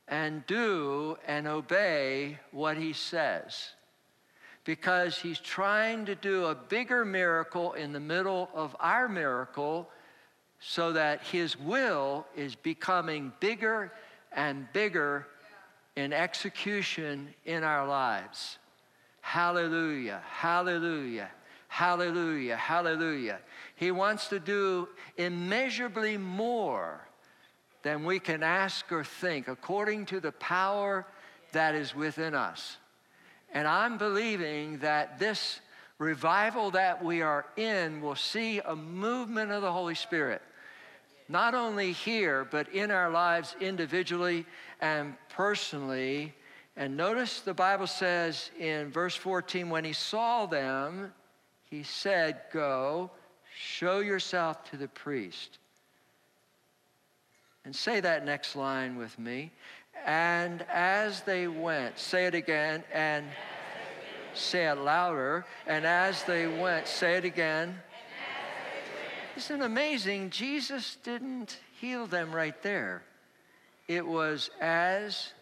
and 0.07 0.47
do 0.47 1.17
and 1.27 1.49
obey 1.49 2.39
what 2.53 2.77
He 2.77 2.93
says. 2.93 3.71
Because 4.65 5.19
He's 5.19 5.41
trying 5.41 6.05
to 6.07 6.15
do 6.15 6.45
a 6.47 6.55
bigger 6.55 7.05
miracle 7.05 7.73
in 7.73 7.93
the 7.93 8.01
middle 8.01 8.51
of 8.55 8.77
our 8.79 9.09
miracle 9.09 9.89
so 10.61 10.93
that 10.93 11.23
His 11.23 11.59
will 11.59 12.27
is 12.37 12.55
becoming 12.55 13.33
bigger 13.41 13.93
and 14.33 14.71
bigger 14.73 15.27
in 15.97 16.13
execution 16.13 17.35
in 17.45 17.65
our 17.65 17.87
lives. 17.87 18.59
Hallelujah, 19.21 20.23
hallelujah, 20.27 21.31
hallelujah, 21.69 22.57
hallelujah. 22.57 23.39
He 23.77 23.91
wants 23.91 24.29
to 24.29 24.41
do 24.41 24.89
immeasurably 25.17 26.17
more 26.17 27.07
than 27.83 28.05
we 28.05 28.19
can 28.19 28.43
ask 28.43 28.91
or 28.91 29.05
think, 29.05 29.49
according 29.49 30.07
to 30.07 30.21
the 30.21 30.33
power 30.33 31.07
that 31.53 31.75
is 31.75 31.95
within 31.95 32.35
us. 32.35 32.77
And 33.53 33.67
I'm 33.67 33.97
believing 33.97 34.79
that 34.79 35.19
this 35.19 35.61
revival 35.99 36.73
that 36.73 37.03
we 37.03 37.23
are 37.23 37.47
in 37.57 38.01
will 38.01 38.17
see 38.17 38.61
a 38.61 38.77
movement 38.77 39.53
of 39.53 39.63
the 39.63 39.73
Holy 39.73 39.95
Spirit 39.95 40.43
not 41.29 41.55
only 41.55 41.93
here, 41.93 42.47
but 42.51 42.69
in 42.71 42.91
our 42.91 43.11
lives 43.11 43.55
individually 43.61 44.47
and 44.81 45.15
personally. 45.29 46.35
And 46.77 46.97
notice 46.97 47.41
the 47.41 47.55
Bible 47.55 47.87
says 47.87 48.51
in 48.59 48.91
verse 48.91 49.15
14, 49.15 49.69
when 49.69 49.85
he 49.85 49.93
saw 49.93 50.47
them, 50.47 51.13
he 51.71 51.83
said, 51.83 52.41
Go, 52.53 53.11
show 53.57 54.01
yourself 54.01 54.71
to 54.71 54.77
the 54.77 54.89
priest. 54.89 55.59
And 57.65 57.75
say 57.75 58.01
that 58.01 58.25
next 58.25 58.57
line 58.57 58.97
with 58.97 59.19
me. 59.19 59.53
And 60.07 60.65
as 60.71 61.23
they 61.23 61.49
went, 61.49 61.99
say 61.99 62.27
it 62.27 62.35
again, 62.35 62.85
and 62.93 63.27
say 64.33 64.69
it 64.69 64.79
louder. 64.79 65.45
And 65.67 65.85
as 65.85 66.23
they 66.25 66.47
went, 66.47 66.87
say 66.87 67.17
it 67.17 67.25
again. 67.25 67.79
Isn't 69.37 69.63
amazing? 69.63 70.31
Jesus 70.31 70.97
didn't 71.03 71.59
heal 71.81 72.07
them 72.07 72.35
right 72.35 72.61
there. 72.63 73.03
It 73.87 74.07
was 74.07 74.51
as 74.61 75.33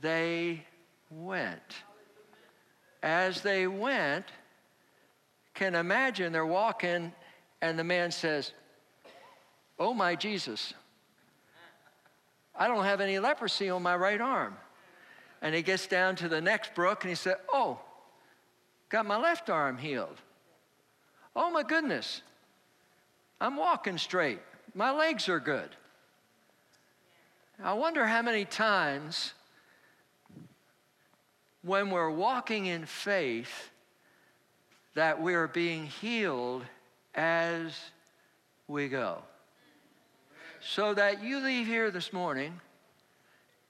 they 0.00 0.64
went. 1.10 1.82
As 3.02 3.40
they 3.42 3.66
went, 3.66 4.24
can 5.56 5.74
imagine 5.74 6.32
they're 6.32 6.46
walking, 6.46 7.12
and 7.60 7.78
the 7.78 7.84
man 7.84 8.12
says, 8.12 8.52
Oh, 9.78 9.92
my 9.92 10.14
Jesus, 10.14 10.72
I 12.54 12.68
don't 12.68 12.84
have 12.84 13.00
any 13.00 13.18
leprosy 13.18 13.68
on 13.68 13.82
my 13.82 13.96
right 13.96 14.20
arm. 14.20 14.56
And 15.42 15.54
he 15.54 15.62
gets 15.62 15.86
down 15.86 16.16
to 16.16 16.28
the 16.28 16.40
next 16.40 16.74
brook 16.74 17.02
and 17.02 17.10
he 17.10 17.14
said, 17.14 17.36
Oh, 17.52 17.80
got 18.88 19.04
my 19.04 19.16
left 19.16 19.50
arm 19.50 19.76
healed. 19.76 20.20
Oh, 21.34 21.50
my 21.50 21.62
goodness. 21.62 22.22
I'm 23.40 23.56
walking 23.56 23.98
straight. 23.98 24.40
My 24.74 24.90
legs 24.90 25.28
are 25.28 25.40
good. 25.40 25.70
I 27.62 27.74
wonder 27.74 28.06
how 28.06 28.22
many 28.22 28.44
times 28.44 29.32
when 31.62 31.90
we're 31.90 32.10
walking 32.10 32.66
in 32.66 32.86
faith 32.86 33.70
that 34.96 35.22
we 35.22 35.34
are 35.34 35.48
being 35.48 35.86
healed 35.86 36.64
as 37.14 37.78
we 38.68 38.88
go. 38.88 39.22
So 40.60 40.92
that 40.94 41.22
you 41.22 41.38
leave 41.38 41.66
here 41.66 41.90
this 41.90 42.12
morning 42.12 42.60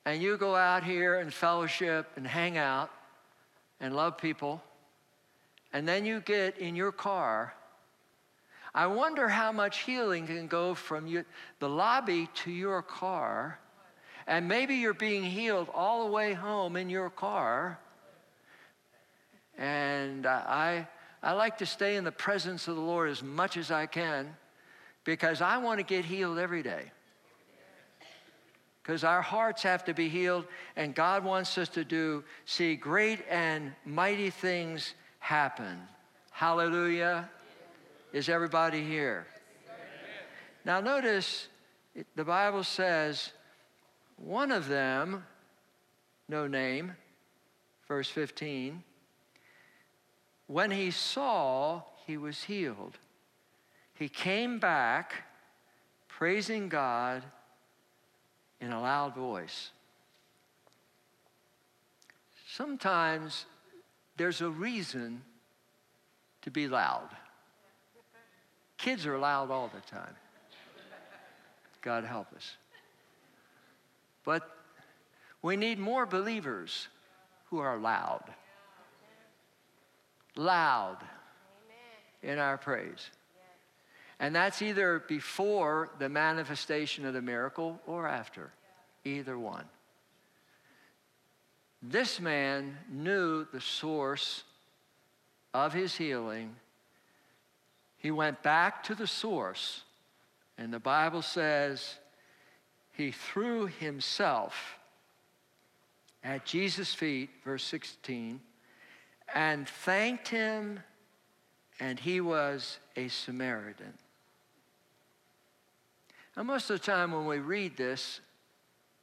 and 0.04 0.22
you 0.22 0.38
go 0.38 0.56
out 0.56 0.82
here 0.82 1.20
and 1.20 1.32
fellowship 1.32 2.06
and 2.16 2.26
hang 2.26 2.56
out 2.56 2.90
and 3.78 3.94
love 3.94 4.16
people, 4.16 4.62
and 5.74 5.86
then 5.86 6.06
you 6.06 6.20
get 6.20 6.56
in 6.56 6.74
your 6.74 6.92
car 6.92 7.52
I 8.76 8.86
wonder 8.88 9.26
how 9.26 9.52
much 9.52 9.84
healing 9.84 10.26
can 10.26 10.48
go 10.48 10.74
from 10.74 11.06
you, 11.06 11.24
the 11.60 11.68
lobby 11.68 12.28
to 12.44 12.50
your 12.50 12.82
car. 12.82 13.58
And 14.26 14.46
maybe 14.46 14.74
you're 14.74 14.92
being 14.92 15.24
healed 15.24 15.68
all 15.72 16.04
the 16.04 16.12
way 16.12 16.34
home 16.34 16.76
in 16.76 16.90
your 16.90 17.08
car. 17.08 17.78
And 19.56 20.26
I, 20.26 20.86
I 21.26 21.32
like 21.32 21.58
to 21.58 21.66
stay 21.66 21.96
in 21.96 22.04
the 22.04 22.12
presence 22.12 22.68
of 22.68 22.76
the 22.76 22.80
Lord 22.80 23.10
as 23.10 23.20
much 23.20 23.56
as 23.56 23.72
I 23.72 23.86
can 23.86 24.36
because 25.02 25.40
I 25.40 25.58
want 25.58 25.80
to 25.80 25.84
get 25.84 26.04
healed 26.04 26.38
every 26.38 26.62
day. 26.62 26.92
Because 28.80 29.02
our 29.02 29.22
hearts 29.22 29.64
have 29.64 29.84
to 29.86 29.92
be 29.92 30.08
healed, 30.08 30.44
and 30.76 30.94
God 30.94 31.24
wants 31.24 31.58
us 31.58 31.68
to 31.70 31.84
do, 31.84 32.22
see 32.44 32.76
great 32.76 33.24
and 33.28 33.72
mighty 33.84 34.30
things 34.30 34.94
happen. 35.18 35.80
Hallelujah. 36.30 37.28
Is 38.12 38.28
everybody 38.28 38.84
here? 38.84 39.26
Now, 40.64 40.78
notice 40.78 41.48
the 42.14 42.24
Bible 42.24 42.62
says 42.62 43.32
one 44.14 44.52
of 44.52 44.68
them, 44.68 45.24
no 46.28 46.46
name, 46.46 46.92
verse 47.88 48.08
15, 48.08 48.84
when 50.46 50.70
he 50.70 50.90
saw, 50.90 51.82
he 52.06 52.16
was 52.16 52.44
healed. 52.44 52.98
He 53.94 54.08
came 54.08 54.58
back 54.58 55.24
praising 56.08 56.68
God 56.68 57.22
in 58.60 58.72
a 58.72 58.80
loud 58.80 59.14
voice. 59.14 59.70
Sometimes 62.48 63.46
there's 64.16 64.40
a 64.40 64.48
reason 64.48 65.22
to 66.42 66.50
be 66.50 66.68
loud. 66.68 67.08
Kids 68.78 69.06
are 69.06 69.18
loud 69.18 69.50
all 69.50 69.70
the 69.74 69.80
time. 69.90 70.14
God 71.82 72.04
help 72.04 72.32
us. 72.34 72.56
But 74.24 74.48
we 75.42 75.56
need 75.56 75.78
more 75.78 76.06
believers 76.06 76.88
who 77.50 77.58
are 77.58 77.76
loud. 77.78 78.24
Loud 80.36 80.98
in 82.22 82.38
our 82.38 82.58
praise. 82.58 83.10
And 84.18 84.34
that's 84.34 84.62
either 84.62 85.02
before 85.06 85.90
the 85.98 86.08
manifestation 86.08 87.04
of 87.04 87.14
the 87.14 87.22
miracle 87.22 87.80
or 87.86 88.06
after, 88.06 88.50
either 89.04 89.38
one. 89.38 89.64
This 91.82 92.20
man 92.20 92.76
knew 92.90 93.46
the 93.52 93.60
source 93.60 94.44
of 95.52 95.72
his 95.72 95.94
healing. 95.96 96.56
He 97.98 98.10
went 98.10 98.42
back 98.42 98.82
to 98.84 98.94
the 98.94 99.06
source, 99.06 99.82
and 100.56 100.72
the 100.72 100.80
Bible 100.80 101.22
says 101.22 101.96
he 102.92 103.10
threw 103.10 103.66
himself 103.66 104.78
at 106.24 106.44
Jesus' 106.44 106.94
feet, 106.94 107.30
verse 107.44 107.62
16, 107.64 108.40
and 109.34 109.68
thanked 109.68 110.28
him, 110.28 110.80
and 111.80 111.98
he 111.98 112.20
was 112.20 112.78
a 112.96 113.08
Samaritan. 113.08 113.92
Now, 116.36 116.42
most 116.42 116.70
of 116.70 116.80
the 116.80 116.84
time 116.84 117.12
when 117.12 117.26
we 117.26 117.38
read 117.38 117.76
this, 117.76 118.20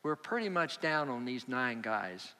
we're 0.04 0.16
pretty 0.16 0.50
much 0.50 0.80
down 0.82 1.10
on 1.10 1.26
these 1.26 1.48
nine 1.48 1.82
guys. 1.82 2.34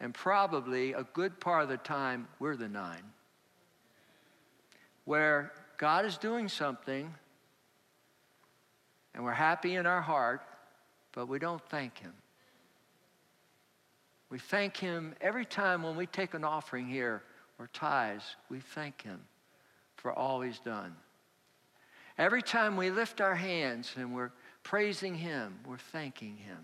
And 0.00 0.12
probably 0.12 0.92
a 0.92 1.04
good 1.12 1.38
part 1.38 1.62
of 1.62 1.68
the 1.68 1.76
time, 1.76 2.26
we're 2.40 2.56
the 2.56 2.68
nine. 2.68 3.04
Where 5.04 5.52
God 5.76 6.04
is 6.04 6.18
doing 6.18 6.48
something, 6.48 7.14
and 9.14 9.24
we're 9.24 9.32
happy 9.32 9.76
in 9.76 9.86
our 9.86 10.02
heart, 10.02 10.42
but 11.12 11.28
we 11.28 11.38
don't 11.38 11.62
thank 11.68 11.98
Him. 11.98 12.12
We 14.34 14.40
thank 14.40 14.76
Him 14.78 15.14
every 15.20 15.44
time 15.44 15.84
when 15.84 15.94
we 15.94 16.06
take 16.06 16.34
an 16.34 16.42
offering 16.42 16.88
here 16.88 17.22
or 17.60 17.68
tithes, 17.72 18.34
we 18.50 18.58
thank 18.58 19.02
Him 19.02 19.20
for 19.94 20.12
all 20.12 20.40
He's 20.40 20.58
done. 20.58 20.92
Every 22.18 22.42
time 22.42 22.76
we 22.76 22.90
lift 22.90 23.20
our 23.20 23.36
hands 23.36 23.92
and 23.96 24.12
we're 24.12 24.32
praising 24.64 25.14
Him, 25.14 25.60
we're 25.64 25.78
thanking 25.78 26.36
Him. 26.36 26.58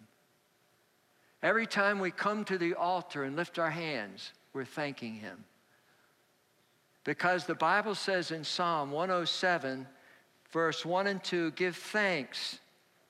Every 1.45 1.65
time 1.65 2.01
we 2.01 2.11
come 2.11 2.45
to 2.47 2.59
the 2.59 2.75
altar 2.75 3.23
and 3.23 3.37
lift 3.37 3.57
our 3.61 3.71
hands, 3.71 4.33
we're 4.53 4.65
thanking 4.65 5.15
Him. 5.15 5.45
Because 7.05 7.47
the 7.47 7.55
Bible 7.55 7.95
says 7.95 8.33
in 8.33 8.43
Psalm 8.43 8.91
107, 8.91 9.87
verse 10.51 10.85
1 10.85 11.07
and 11.07 11.23
2, 11.23 11.53
give 11.53 11.77
thanks. 11.77 12.59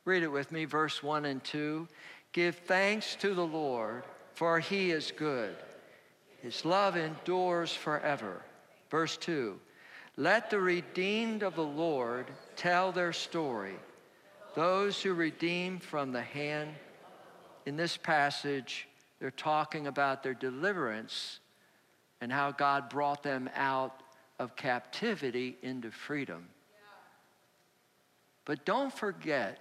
Read 0.05 0.23
it 0.23 0.31
with 0.31 0.53
me, 0.53 0.67
verse 0.67 1.03
1 1.03 1.25
and 1.25 1.43
2. 1.45 1.89
Give 2.33 2.55
thanks 2.55 3.17
to 3.21 3.33
the 3.33 3.47
Lord, 3.47 4.05
for 4.41 4.59
He 4.59 4.91
is 4.91 5.13
good. 5.15 5.55
His 6.41 6.65
love 6.65 6.97
endures 6.97 7.75
forever. 7.75 8.41
Verse 8.89 9.19
2 9.19 9.61
let 10.17 10.49
the 10.49 10.59
redeemed 10.59 11.43
of 11.43 11.57
the 11.57 11.63
Lord 11.63 12.27
tell 12.57 12.91
their 12.91 13.13
story. 13.13 13.77
Those 14.55 15.03
who 15.03 15.13
redeemed 15.13 15.83
from 15.83 16.13
the 16.13 16.23
hand, 16.23 16.71
in 17.67 17.77
this 17.77 17.99
passage, 17.99 18.89
they're 19.19 19.31
talking 19.31 19.87
about 19.87 20.23
their 20.23 20.33
deliverance 20.33 21.41
and 22.23 22.33
how 22.33 22.51
God 22.51 22.89
brought 22.89 23.23
them 23.23 23.51
out 23.55 24.03
of 24.39 24.57
captivity 24.57 25.59
into 25.61 25.91
freedom. 25.91 26.49
But 28.47 28.65
don't 28.65 28.93
forget 28.93 29.59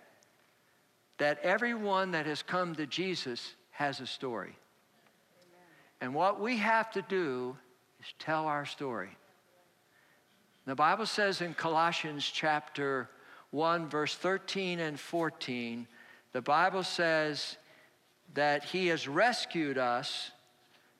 that 1.18 1.40
everyone 1.44 2.12
that 2.12 2.26
has 2.26 2.42
come 2.42 2.76
to 2.76 2.86
Jesus 2.86 3.56
has 3.72 4.00
a 4.00 4.08
story. 4.08 4.56
And 6.02 6.14
what 6.14 6.40
we 6.40 6.58
have 6.58 6.92
to 6.92 7.02
do 7.02 7.58
is 8.00 8.14
tell 8.20 8.46
our 8.46 8.66
story. 8.66 9.10
The 10.66 10.76
Bible 10.76 11.06
says 11.06 11.42
in 11.42 11.54
Colossians 11.54 12.26
chapter 12.26 13.10
1, 13.52 13.90
verse 13.90 14.16
13 14.16 14.80
and 14.80 15.00
14, 15.00 15.88
the 16.32 16.42
Bible 16.42 16.84
says 16.84 17.58
that 18.36 18.64
He 18.64 18.88
has 18.88 19.08
rescued 19.08 19.78
us 19.78 20.32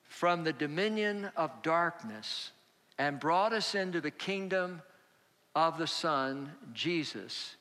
from 0.08 0.42
the 0.42 0.52
dominion 0.52 1.30
of 1.36 1.62
darkness 1.62 2.50
and 2.98 3.20
brought 3.20 3.52
us 3.52 3.74
into 3.74 4.00
the 4.00 4.10
kingdom 4.10 4.82
of 5.54 5.78
the 5.78 5.86
Son, 5.86 6.50
Jesus. 6.74 7.54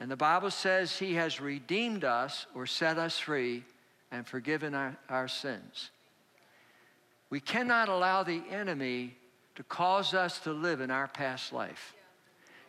And 0.00 0.10
the 0.10 0.16
Bible 0.16 0.50
says 0.50 0.98
He 0.98 1.14
has 1.14 1.40
redeemed 1.40 2.02
us 2.02 2.46
or 2.54 2.66
set 2.66 2.98
us 2.98 3.18
free 3.18 3.62
and 4.10 4.26
forgiven 4.26 4.74
our, 4.74 4.96
our 5.08 5.28
sins. 5.28 5.90
We 7.30 7.40
cannot 7.40 7.88
allow 7.88 8.22
the 8.22 8.42
enemy 8.50 9.16
to 9.56 9.62
cause 9.64 10.14
us 10.14 10.38
to 10.40 10.52
live 10.52 10.80
in 10.80 10.90
our 10.90 11.08
past 11.08 11.52
life. 11.52 11.94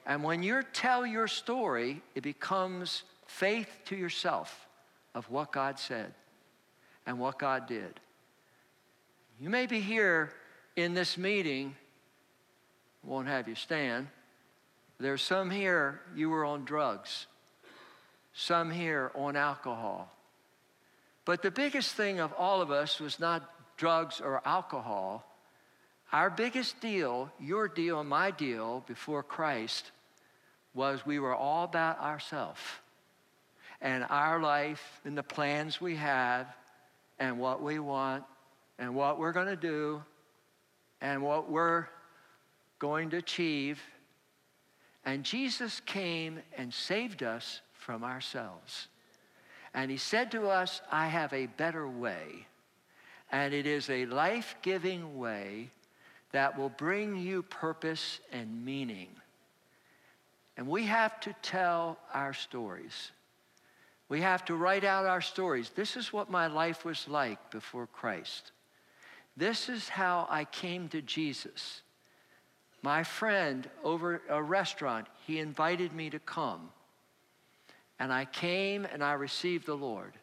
And 0.06 0.24
when 0.24 0.42
you 0.42 0.64
tell 0.74 1.06
your 1.06 1.28
story, 1.28 2.02
it 2.16 2.24
becomes 2.24 3.04
faith 3.26 3.70
to 3.86 3.96
yourself 3.96 4.68
of 5.14 5.30
what 5.30 5.52
God 5.52 5.78
said 5.78 6.14
and 7.06 7.20
what 7.20 7.38
God 7.38 7.68
did. 7.68 8.00
You 9.40 9.50
may 9.50 9.68
be 9.68 9.82
here 9.82 10.32
in 10.76 10.94
this 10.94 11.18
meeting, 11.18 11.76
won't 13.04 13.28
have 13.28 13.48
you 13.48 13.56
stand. 13.56 14.08
There's 15.00 15.22
some 15.22 15.52
here, 15.52 16.02
you 16.16 16.30
were 16.30 16.46
on 16.46 16.66
drugs, 16.66 17.28
some 18.34 18.72
here 18.72 19.12
on 19.14 19.36
alcohol. 19.36 20.12
But 21.26 21.42
the 21.42 21.52
biggest 21.52 21.94
thing 21.96 22.20
of 22.20 22.32
all 22.34 22.62
of 22.62 22.72
us 22.72 23.00
was 23.00 23.20
not 23.20 23.57
drugs 23.78 24.20
or 24.20 24.42
alcohol, 24.46 25.24
our 26.12 26.30
biggest 26.30 26.80
deal, 26.82 27.32
your 27.40 27.68
deal, 27.68 28.04
my 28.04 28.32
deal 28.32 28.84
before 28.88 29.24
Christ, 29.24 29.92
was 30.74 31.06
we 31.06 31.20
were 31.20 31.36
all 31.36 31.64
about 31.64 32.00
ourselves 32.00 32.62
and 33.82 34.06
our 34.10 34.40
life 34.40 35.02
and 35.06 35.18
the 35.18 35.24
plans 35.24 35.80
we 35.80 35.96
have 35.96 36.48
and 37.20 37.40
what 37.40 37.62
we 37.62 37.80
want 37.80 38.24
and 38.80 38.96
what 38.96 39.20
we're 39.20 39.32
going 39.32 39.48
to 39.48 39.56
do 39.56 40.02
and 41.02 41.22
what 41.22 41.50
we're 41.50 41.88
going 42.80 43.10
to 43.12 43.18
achieve. 43.18 43.82
And 45.06 45.24
Jesus 45.24 45.80
came 45.82 46.40
and 46.58 46.74
saved 46.74 47.24
us 47.24 47.62
from 47.74 48.04
ourselves. 48.04 48.88
And 49.74 49.92
he 49.92 49.98
said 49.98 50.32
to 50.32 50.48
us, 50.48 50.82
I 50.92 51.08
have 51.08 51.34
a 51.34 51.48
better 51.48 51.88
way. 51.88 52.48
And 53.32 53.54
it 53.54 53.66
is 53.66 53.90
a 53.90 54.06
life 54.06 54.56
giving 54.62 55.18
way 55.18 55.70
that 56.32 56.58
will 56.58 56.70
bring 56.70 57.18
you 57.18 57.44
purpose 57.44 58.20
and 58.32 58.64
meaning. 58.64 59.10
And 60.56 60.68
we 60.68 60.86
have 60.86 61.20
to 61.22 61.34
tell 61.42 61.98
our 62.14 62.34
stories. 62.34 63.12
We 64.10 64.22
have 64.22 64.46
to 64.46 64.56
write 64.56 64.84
out 64.84 65.06
our 65.06 65.22
stories. 65.22 65.70
This 65.70 65.98
is 65.98 66.14
what 66.14 66.32
my 66.32 66.48
life 66.48 66.86
was 66.86 67.08
like 67.08 67.52
before 67.52 67.88
Christ. 67.88 68.52
This 69.36 69.70
is 69.70 69.90
how 69.90 70.28
I 70.30 70.46
came 70.46 70.88
to 70.90 71.02
Jesus. 71.02 71.82
My 72.82 73.04
friend 73.04 73.70
over 73.84 74.22
a 74.30 74.42
restaurant, 74.42 75.08
he 75.26 75.40
invited 75.40 75.94
me 75.94 76.10
to 76.10 76.20
come. 76.20 76.70
And 78.00 78.14
I 78.14 78.26
came 78.26 78.86
and 78.86 79.04
I 79.04 79.14
received 79.14 79.66
the 79.66 79.76
Lord. 79.76 80.14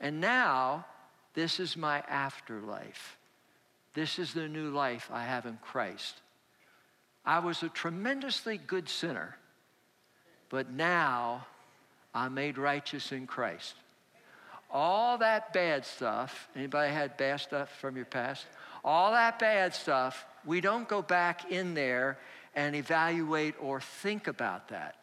And 0.00 0.20
now, 0.20 0.86
this 1.34 1.60
is 1.60 1.76
my 1.76 2.00
afterlife. 2.08 3.16
This 3.94 4.18
is 4.18 4.32
the 4.32 4.48
new 4.48 4.70
life 4.70 5.10
I 5.12 5.24
have 5.24 5.46
in 5.46 5.58
Christ. 5.62 6.20
I 7.24 7.38
was 7.38 7.62
a 7.62 7.68
tremendously 7.68 8.58
good 8.58 8.88
sinner, 8.88 9.36
but 10.48 10.70
now 10.70 11.46
I'm 12.14 12.34
made 12.34 12.58
righteous 12.58 13.12
in 13.12 13.26
Christ. 13.26 13.74
All 14.70 15.18
that 15.18 15.52
bad 15.52 15.84
stuff, 15.84 16.48
anybody 16.56 16.92
had 16.92 17.16
bad 17.16 17.40
stuff 17.40 17.70
from 17.78 17.96
your 17.96 18.06
past? 18.06 18.46
All 18.84 19.12
that 19.12 19.38
bad 19.38 19.74
stuff, 19.74 20.26
we 20.44 20.60
don't 20.60 20.88
go 20.88 21.02
back 21.02 21.50
in 21.52 21.74
there 21.74 22.18
and 22.54 22.74
evaluate 22.74 23.54
or 23.60 23.80
think 23.80 24.26
about 24.26 24.68
that. 24.68 24.96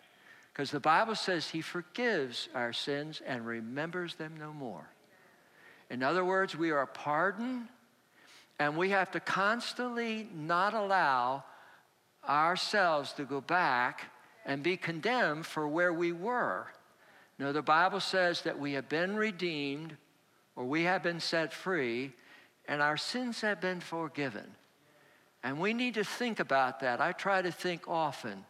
Because 0.52 0.72
the 0.72 0.80
Bible 0.80 1.15
says 1.15 1.48
he 1.48 1.62
forgives 1.62 2.50
our 2.54 2.74
sins 2.74 3.22
and 3.26 3.46
remembers 3.46 4.15
them 4.15 4.34
no 4.38 4.52
more. 4.52 4.88
In 5.89 6.04
other 6.04 6.23
words, 6.23 6.56
we 6.56 6.71
are 6.71 6.86
pardoned 6.86 7.67
and 8.60 8.78
we 8.78 8.89
have 8.89 9.12
to 9.12 9.19
constantly 9.19 10.28
not 10.36 10.73
allow 10.73 11.43
ourselves 12.28 13.13
to 13.13 13.23
go 13.23 13.41
back 13.41 14.12
and 14.45 14.62
be 14.62 14.78
condemned 14.78 15.45
for 15.45 15.67
where 15.67 15.93
we 15.93 16.12
were. 16.12 16.67
No, 17.38 17.54
the 17.54 17.62
Bible 17.62 18.02
says 18.02 18.41
that 18.41 18.60
we 18.60 18.73
have 18.73 18.89
been 18.89 19.15
redeemed 19.15 19.95
or 20.56 20.65
we 20.65 20.84
have 20.84 21.02
been 21.02 21.19
set 21.19 21.54
free 21.54 22.12
and 22.67 22.82
our 22.82 22.97
sins 22.97 23.41
have 23.41 23.62
been 23.62 23.80
forgiven. 23.80 24.45
And 25.43 25.60
we 25.60 25.73
need 25.73 25.93
to 25.93 26.04
think 26.04 26.39
about 26.39 26.82
that. 26.82 26.99
I 26.99 27.13
try 27.13 27.41
to 27.41 27.52
think 27.52 27.88
often 27.88 28.45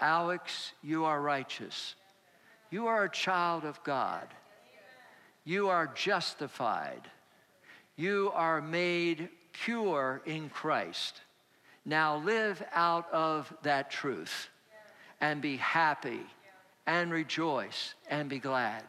Alex, 0.00 0.72
you 0.82 1.04
are 1.04 1.20
righteous. 1.20 1.94
You 2.70 2.88
are 2.88 3.04
a 3.04 3.10
child 3.10 3.64
of 3.64 3.82
God. 3.84 4.26
You 5.44 5.68
are 5.68 5.86
justified. 5.94 7.02
You 7.96 8.30
are 8.34 8.60
made 8.60 9.28
pure 9.52 10.22
in 10.24 10.48
Christ. 10.48 11.20
Now 11.84 12.16
live 12.16 12.62
out 12.72 13.12
of 13.12 13.52
that 13.62 13.90
truth 13.90 14.48
and 15.20 15.40
be 15.40 15.58
happy 15.58 16.20
and 16.86 17.12
rejoice 17.12 17.94
and 18.08 18.28
be 18.28 18.38
glad. 18.38 18.84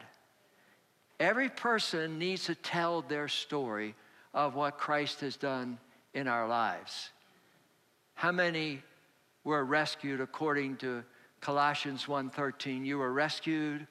Every 1.20 1.50
person 1.50 2.20
needs 2.20 2.46
to 2.46 2.56
tell 2.56 3.02
their 3.02 3.28
story 3.28 3.96
of 4.34 4.56
what 4.56 4.78
Christ 4.78 5.22
has 5.22 5.38
done 5.38 5.78
in 6.14 6.28
our 6.28 6.48
lives. 6.48 7.10
How 8.16 8.32
many 8.32 8.82
were 9.44 9.64
rescued 9.64 10.22
according 10.22 10.78
to 10.78 11.04
Colossians 11.42 12.08
1:13? 12.08 12.86
You 12.86 12.98
were 12.98 13.14
rescued, 13.14 13.88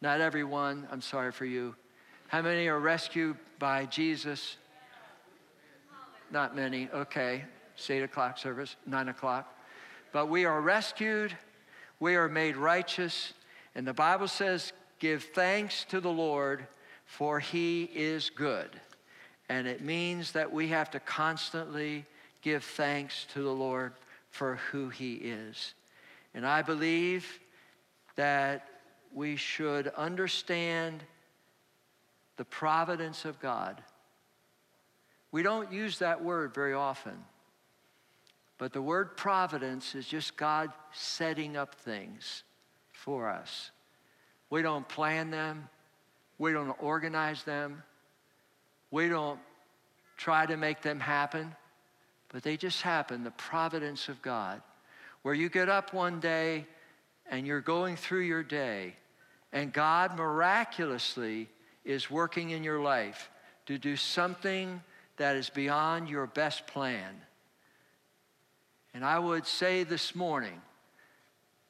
not 0.00 0.20
everyone, 0.20 0.86
I'm 0.90 1.00
sorry 1.00 1.32
for 1.32 1.44
you. 1.44 1.74
How 2.30 2.42
many 2.42 2.68
are 2.68 2.78
rescued 2.78 3.36
by 3.58 3.86
Jesus? 3.86 4.56
Not 6.30 6.54
many. 6.54 6.88
Okay. 6.94 7.42
It's 7.74 7.90
8 7.90 8.04
o'clock 8.04 8.38
service, 8.38 8.76
9 8.86 9.08
o'clock. 9.08 9.52
But 10.12 10.28
we 10.28 10.44
are 10.44 10.60
rescued, 10.60 11.36
we 11.98 12.14
are 12.14 12.28
made 12.28 12.56
righteous, 12.56 13.32
and 13.74 13.84
the 13.84 13.92
Bible 13.92 14.28
says, 14.28 14.72
Give 15.00 15.24
thanks 15.24 15.84
to 15.86 16.00
the 16.00 16.12
Lord, 16.12 16.68
for 17.04 17.40
he 17.40 17.90
is 17.92 18.30
good. 18.30 18.78
And 19.48 19.66
it 19.66 19.82
means 19.82 20.30
that 20.30 20.52
we 20.52 20.68
have 20.68 20.88
to 20.92 21.00
constantly 21.00 22.06
give 22.42 22.62
thanks 22.62 23.26
to 23.32 23.42
the 23.42 23.52
Lord 23.52 23.94
for 24.28 24.60
who 24.70 24.88
he 24.88 25.14
is. 25.14 25.74
And 26.34 26.46
I 26.46 26.62
believe 26.62 27.40
that 28.14 28.68
we 29.12 29.34
should 29.34 29.88
understand 29.88 31.02
the 32.40 32.44
providence 32.46 33.26
of 33.26 33.38
God. 33.38 33.82
We 35.30 35.42
don't 35.42 35.70
use 35.70 35.98
that 35.98 36.24
word 36.24 36.54
very 36.54 36.72
often. 36.72 37.12
But 38.56 38.72
the 38.72 38.80
word 38.80 39.14
providence 39.14 39.94
is 39.94 40.06
just 40.06 40.38
God 40.38 40.72
setting 40.90 41.54
up 41.54 41.74
things 41.74 42.44
for 42.92 43.28
us. 43.28 43.72
We 44.48 44.62
don't 44.62 44.88
plan 44.88 45.30
them, 45.30 45.68
we 46.38 46.52
don't 46.52 46.74
organize 46.82 47.42
them, 47.42 47.82
we 48.90 49.10
don't 49.10 49.38
try 50.16 50.46
to 50.46 50.56
make 50.56 50.80
them 50.80 50.98
happen, 50.98 51.54
but 52.32 52.42
they 52.42 52.56
just 52.56 52.80
happen 52.80 53.22
the 53.22 53.32
providence 53.32 54.08
of 54.08 54.22
God. 54.22 54.62
Where 55.20 55.34
you 55.34 55.50
get 55.50 55.68
up 55.68 55.92
one 55.92 56.20
day 56.20 56.66
and 57.30 57.46
you're 57.46 57.60
going 57.60 57.96
through 57.96 58.22
your 58.22 58.42
day, 58.42 58.94
and 59.52 59.74
God 59.74 60.16
miraculously 60.16 61.50
is 61.84 62.10
working 62.10 62.50
in 62.50 62.64
your 62.64 62.80
life 62.80 63.30
to 63.66 63.78
do 63.78 63.96
something 63.96 64.82
that 65.16 65.36
is 65.36 65.50
beyond 65.50 66.08
your 66.08 66.26
best 66.26 66.66
plan. 66.66 67.14
And 68.94 69.04
I 69.04 69.18
would 69.18 69.46
say 69.46 69.84
this 69.84 70.14
morning 70.14 70.60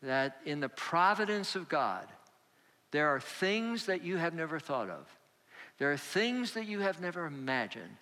that 0.02 0.38
in 0.44 0.60
the 0.60 0.68
providence 0.68 1.56
of 1.56 1.68
God, 1.68 2.06
there 2.90 3.08
are 3.08 3.20
things 3.20 3.86
that 3.86 4.02
you 4.02 4.16
have 4.16 4.34
never 4.34 4.58
thought 4.58 4.88
of. 4.88 5.06
There 5.78 5.92
are 5.92 5.96
things 5.96 6.52
that 6.52 6.66
you 6.66 6.80
have 6.80 7.00
never 7.00 7.26
imagined 7.26 7.96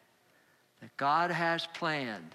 that 0.81 0.97
God 0.97 1.31
has 1.31 1.66
planned. 1.75 2.35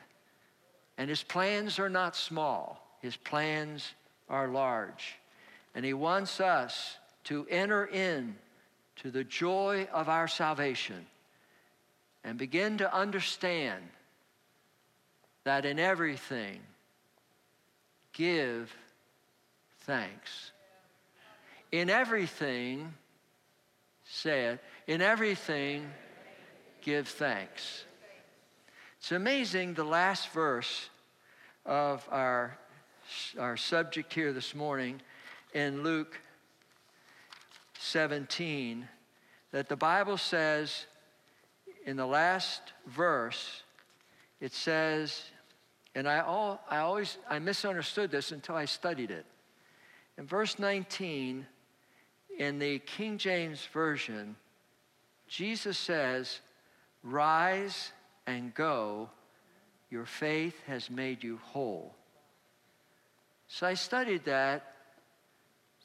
And 0.97 1.09
his 1.09 1.23
plans 1.23 1.79
are 1.79 1.89
not 1.89 2.15
small, 2.15 2.97
his 3.01 3.15
plans 3.15 3.93
are 4.29 4.47
large. 4.47 5.15
And 5.75 5.83
he 5.83 5.93
wants 5.93 6.39
us 6.39 6.97
to 7.25 7.47
enter 7.49 7.85
in 7.85 8.35
to 8.97 9.11
the 9.11 9.23
joy 9.23 9.87
of 9.91 10.09
our 10.09 10.27
salvation 10.27 11.05
and 12.23 12.37
begin 12.37 12.77
to 12.77 12.93
understand 12.93 13.83
that 15.43 15.65
in 15.65 15.79
everything 15.79 16.59
give 18.13 18.73
thanks. 19.81 20.51
In 21.71 21.89
everything, 21.89 22.93
say 24.05 24.45
it, 24.45 24.59
in 24.87 25.01
everything, 25.01 25.89
give 26.81 27.07
thanks. 27.07 27.83
It's 28.99 29.11
amazing 29.11 29.73
the 29.73 29.83
last 29.83 30.29
verse 30.29 30.89
of 31.65 32.07
our, 32.11 32.57
our 33.39 33.57
subject 33.57 34.13
here 34.13 34.31
this 34.31 34.53
morning 34.53 35.01
in 35.53 35.83
Luke 35.83 36.19
17 37.83 38.87
that 39.51 39.69
the 39.69 39.75
Bible 39.75 40.17
says 40.17 40.85
in 41.85 41.97
the 41.97 42.05
last 42.05 42.61
verse, 42.87 43.63
it 44.39 44.53
says, 44.53 45.21
and 45.93 46.07
I, 46.07 46.19
all, 46.19 46.63
I 46.69 46.79
always, 46.79 47.17
I 47.29 47.39
misunderstood 47.39 48.09
this 48.09 48.31
until 48.31 48.55
I 48.55 48.65
studied 48.65 49.11
it. 49.11 49.25
In 50.17 50.25
verse 50.25 50.57
19, 50.57 51.45
in 52.39 52.59
the 52.59 52.79
King 52.79 53.17
James 53.17 53.65
Version, 53.73 54.35
Jesus 55.27 55.77
says, 55.77 56.39
Rise 57.03 57.91
and 58.25 58.53
go, 58.53 59.09
your 59.89 60.05
faith 60.05 60.55
has 60.67 60.89
made 60.89 61.23
you 61.23 61.39
whole. 61.43 61.93
So 63.47 63.67
I 63.67 63.73
studied 63.73 64.25
that. 64.25 64.72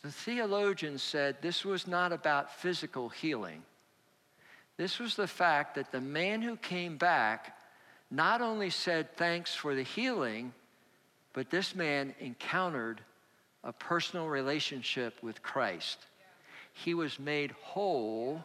The 0.02 0.12
theologian 0.12 0.98
said 0.98 1.37
this 1.42 1.64
was 1.64 1.87
not 1.87 2.12
about 2.12 2.52
physical 2.52 3.08
healing. 3.08 3.62
This 4.76 4.98
was 4.98 5.16
the 5.16 5.26
fact 5.26 5.74
that 5.74 5.90
the 5.90 6.00
man 6.00 6.40
who 6.40 6.56
came 6.56 6.96
back 6.96 7.58
not 8.11 8.40
only 8.40 8.70
said 8.70 9.16
thanks 9.16 9.54
for 9.54 9.74
the 9.74 9.82
healing, 9.82 10.52
but 11.32 11.50
this 11.50 11.74
man 11.74 12.14
encountered 12.20 13.00
a 13.64 13.72
personal 13.72 14.28
relationship 14.28 15.20
with 15.22 15.42
Christ. 15.42 15.98
He 16.72 16.94
was 16.94 17.18
made 17.18 17.50
whole, 17.61 18.42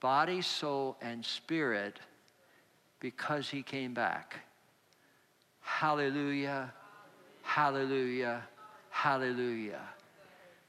body, 0.00 0.42
soul, 0.42 0.96
and 1.00 1.24
spirit, 1.24 1.98
because 3.00 3.48
he 3.48 3.62
came 3.62 3.94
back. 3.94 4.40
Hallelujah, 5.62 6.72
hallelujah, 7.42 8.42
hallelujah. 8.90 9.82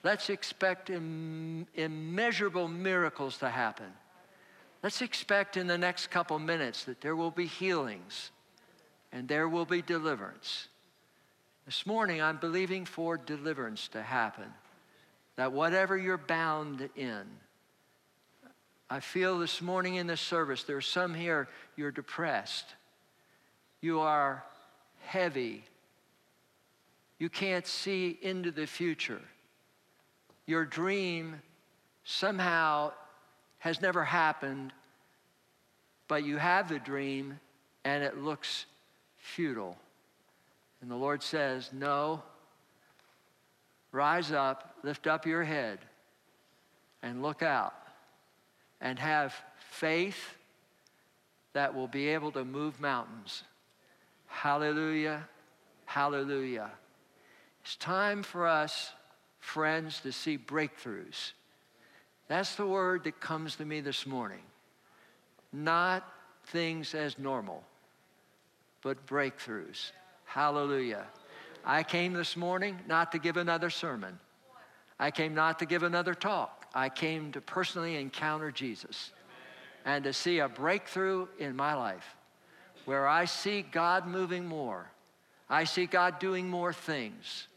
Let's 0.04 0.30
expect 0.30 0.90
Im- 0.90 1.68
immeasurable 1.76 2.68
miracles 2.68 3.38
to 3.40 3.50
happen. 3.50 3.92
Let's 4.82 5.02
expect 5.02 5.58
in 5.58 5.68
the 5.68 5.78
next 5.78 6.08
couple 6.08 6.40
minutes 6.40 6.86
that 6.86 7.02
there 7.02 7.16
will 7.16 7.30
be 7.30 7.46
healings 7.46 8.32
and 9.12 9.28
there 9.28 9.48
will 9.48 9.66
be 9.66 9.82
deliverance. 9.82 10.68
This 11.66 11.86
morning, 11.86 12.22
I'm 12.22 12.38
believing 12.38 12.86
for 12.86 13.18
deliverance 13.18 13.88
to 13.90 14.02
happen. 14.02 14.52
That 15.36 15.52
whatever 15.52 15.98
you're 15.98 16.18
bound 16.18 16.90
in, 16.96 17.24
I 18.90 19.00
feel 19.00 19.38
this 19.38 19.62
morning 19.62 19.96
in 19.96 20.08
the 20.08 20.18
service, 20.18 20.64
there 20.64 20.78
are 20.78 20.82
some 20.82 21.14
here, 21.14 21.48
you're 21.78 21.92
depressed. 21.92 22.66
You 23.80 24.00
are 24.00 24.44
heavy. 25.06 25.64
You 27.22 27.30
can't 27.30 27.68
see 27.68 28.18
into 28.24 28.50
the 28.50 28.66
future. 28.66 29.22
Your 30.48 30.66
dream 30.66 31.40
somehow 32.04 32.94
has 33.60 33.80
never 33.80 34.04
happened, 34.04 34.74
but 36.08 36.24
you 36.24 36.38
have 36.38 36.68
the 36.68 36.80
dream 36.80 37.40
and 37.86 38.04
it 38.04 38.18
looks 38.18 38.66
futile. 39.20 39.78
And 40.82 40.90
the 40.90 40.96
Lord 40.96 41.22
says, 41.22 41.70
No, 41.72 42.24
rise 43.92 44.32
up, 44.32 44.78
lift 44.82 45.06
up 45.06 45.28
your 45.28 45.44
head, 45.44 45.78
and 47.04 47.22
look 47.22 47.44
out, 47.44 47.76
and 48.82 48.98
have 48.98 49.36
faith 49.70 50.34
that 51.54 51.76
will 51.76 51.88
be 51.88 52.08
able 52.08 52.32
to 52.32 52.44
move 52.44 52.82
mountains. 52.82 53.44
Hallelujah, 54.26 55.28
hallelujah. 55.86 56.72
It's 57.64 57.76
time 57.76 58.24
for 58.24 58.48
us, 58.48 58.92
friends, 59.40 60.00
to 60.02 60.12
see 60.12 60.38
breakthroughs. 60.38 61.34
That's 62.28 62.56
the 62.56 62.66
word 62.66 63.04
that 63.04 63.20
comes 63.20 63.56
to 63.58 63.66
me 63.66 63.82
this 63.82 64.06
morning. 64.06 64.42
Not 65.54 66.08
things 66.48 66.96
as 66.96 67.20
normal, 67.20 67.64
but 68.82 69.06
breakthroughs. 69.06 69.92
Hallelujah. 70.26 71.06
I 71.66 71.84
came 71.84 72.14
this 72.14 72.36
morning 72.36 72.80
not 72.88 73.12
to 73.12 73.20
give 73.20 73.38
another 73.38 73.70
sermon. 73.70 74.18
I 75.00 75.12
came 75.12 75.36
not 75.36 75.60
to 75.60 75.66
give 75.66 75.84
another 75.84 76.14
talk. 76.14 76.66
I 76.74 76.90
came 76.90 77.32
to 77.34 77.42
personally 77.42 77.98
encounter 77.98 78.52
Jesus 78.52 79.12
and 79.86 80.04
to 80.04 80.14
see 80.14 80.40
a 80.40 80.48
breakthrough 80.48 81.28
in 81.38 81.56
my 81.56 81.74
life 81.74 82.16
where 82.86 83.08
I 83.08 83.26
see 83.26 83.62
God 83.62 84.08
moving 84.08 84.46
more. 84.46 84.90
I 85.50 85.66
see 85.66 85.86
God 85.86 86.20
doing 86.20 86.48
more 86.48 86.72
things, 86.72 87.48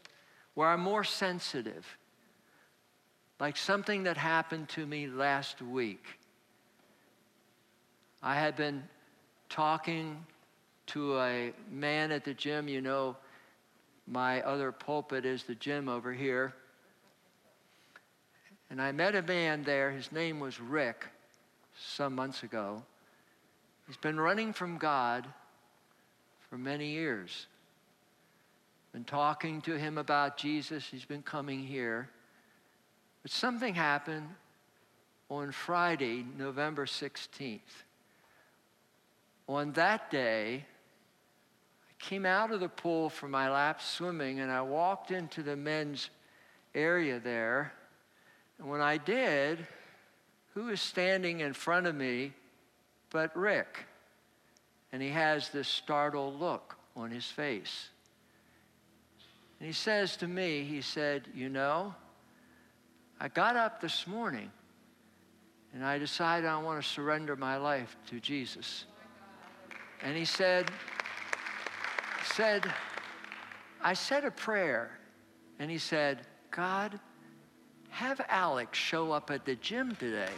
where 0.55 0.69
I'm 0.69 0.79
more 0.79 1.03
sensitive. 1.03 1.85
Like 3.39 3.57
something 3.57 4.03
that 4.03 4.17
happened 4.17 4.69
to 4.69 4.85
me 4.85 5.07
last 5.07 5.61
week. 5.61 6.03
I 8.23 8.35
had 8.35 8.55
been 8.55 8.83
talking 9.49 10.25
to 10.87 11.19
a 11.19 11.53
man 11.69 12.11
at 12.11 12.23
the 12.23 12.33
gym. 12.33 12.67
You 12.67 12.81
know, 12.81 13.17
my 14.07 14.41
other 14.41 14.71
pulpit 14.71 15.25
is 15.25 15.43
the 15.43 15.55
gym 15.55 15.89
over 15.89 16.13
here. 16.13 16.53
And 18.69 18.81
I 18.81 18.91
met 18.91 19.15
a 19.15 19.21
man 19.21 19.63
there. 19.63 19.91
His 19.91 20.11
name 20.11 20.39
was 20.39 20.59
Rick 20.59 21.05
some 21.77 22.15
months 22.15 22.43
ago. 22.43 22.81
He's 23.87 23.97
been 23.97 24.19
running 24.19 24.53
from 24.53 24.77
God 24.77 25.27
for 26.49 26.57
many 26.57 26.91
years. 26.91 27.47
Been 28.95 29.03
talking 29.03 29.59
to 29.63 29.77
him 29.77 29.97
about 29.97 30.37
Jesus. 30.37 30.87
He's 30.89 31.03
been 31.03 31.21
coming 31.21 31.59
here. 31.59 32.07
But 33.23 33.31
something 33.31 33.75
happened 33.75 34.29
on 35.27 35.51
Friday, 35.51 36.25
November 36.37 36.85
16th. 36.85 37.59
On 39.49 39.73
that 39.73 40.09
day, 40.09 40.63
I 41.89 41.93
came 42.05 42.25
out 42.25 42.51
of 42.51 42.61
the 42.61 42.69
pool 42.69 43.09
for 43.09 43.27
my 43.27 43.51
lap 43.51 43.81
swimming 43.81 44.39
and 44.39 44.49
I 44.49 44.61
walked 44.61 45.11
into 45.11 45.43
the 45.43 45.57
men's 45.57 46.09
area 46.73 47.19
there. 47.19 47.73
And 48.59 48.69
when 48.69 48.79
I 48.79 48.95
did, 48.95 49.67
who 50.53 50.67
was 50.67 50.79
standing 50.79 51.41
in 51.41 51.51
front 51.51 51.85
of 51.85 51.95
me 51.95 52.31
but 53.09 53.35
Rick? 53.35 53.87
And 54.93 55.01
he 55.01 55.09
has 55.09 55.49
this 55.49 55.67
startled 55.67 56.39
look 56.39 56.77
on 56.95 57.11
his 57.11 57.25
face. 57.25 57.89
And 59.59 59.67
he 59.67 59.73
says 59.73 60.17
to 60.17 60.27
me, 60.27 60.63
he 60.63 60.81
said, 60.81 61.27
You 61.33 61.49
know, 61.49 61.93
I 63.19 63.29
got 63.29 63.55
up 63.55 63.81
this 63.81 64.05
morning 64.07 64.51
and 65.73 65.83
I 65.83 65.97
decided 65.97 66.47
I 66.47 66.57
want 66.61 66.81
to 66.81 66.87
surrender 66.87 67.35
my 67.35 67.57
life 67.57 67.95
to 68.07 68.19
Jesus. 68.19 68.85
And 70.01 70.15
he 70.15 70.25
said, 70.25 70.69
said, 72.35 72.65
I 73.81 73.93
said 73.93 74.25
a 74.25 74.31
prayer. 74.31 74.99
And 75.59 75.71
he 75.71 75.77
said, 75.77 76.21
God, 76.51 76.99
have 77.89 78.19
Alex 78.27 78.77
show 78.77 79.11
up 79.11 79.31
at 79.31 79.45
the 79.45 79.55
gym 79.55 79.95
today. 79.95 80.31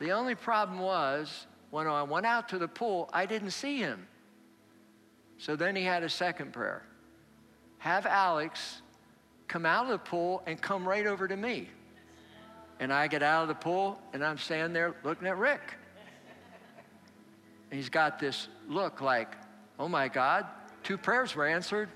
The 0.00 0.10
only 0.10 0.34
problem 0.34 0.80
was 0.80 1.46
when 1.70 1.86
I 1.86 2.02
went 2.02 2.26
out 2.26 2.48
to 2.50 2.58
the 2.58 2.68
pool, 2.68 3.08
I 3.12 3.24
didn't 3.24 3.52
see 3.52 3.78
him. 3.78 4.06
So 5.38 5.56
then 5.56 5.76
he 5.76 5.82
had 5.82 6.02
a 6.02 6.08
second 6.08 6.52
prayer 6.52 6.82
have 7.78 8.06
Alex 8.06 8.82
come 9.48 9.64
out 9.64 9.84
of 9.84 9.90
the 9.90 9.98
pool 9.98 10.42
and 10.46 10.60
come 10.60 10.88
right 10.88 11.06
over 11.06 11.28
to 11.28 11.36
me. 11.36 11.68
And 12.80 12.92
I 12.92 13.06
get 13.06 13.22
out 13.22 13.42
of 13.42 13.48
the 13.48 13.54
pool 13.54 14.00
and 14.12 14.24
I'm 14.24 14.38
standing 14.38 14.72
there 14.72 14.96
looking 15.04 15.28
at 15.28 15.38
Rick. 15.38 15.60
And 17.70 17.78
he's 17.78 17.88
got 17.88 18.18
this 18.18 18.48
look 18.68 19.00
like, 19.00 19.36
oh 19.78 19.88
my 19.88 20.08
God, 20.08 20.46
two 20.82 20.98
prayers 20.98 21.34
were 21.34 21.46
answered 21.46 21.88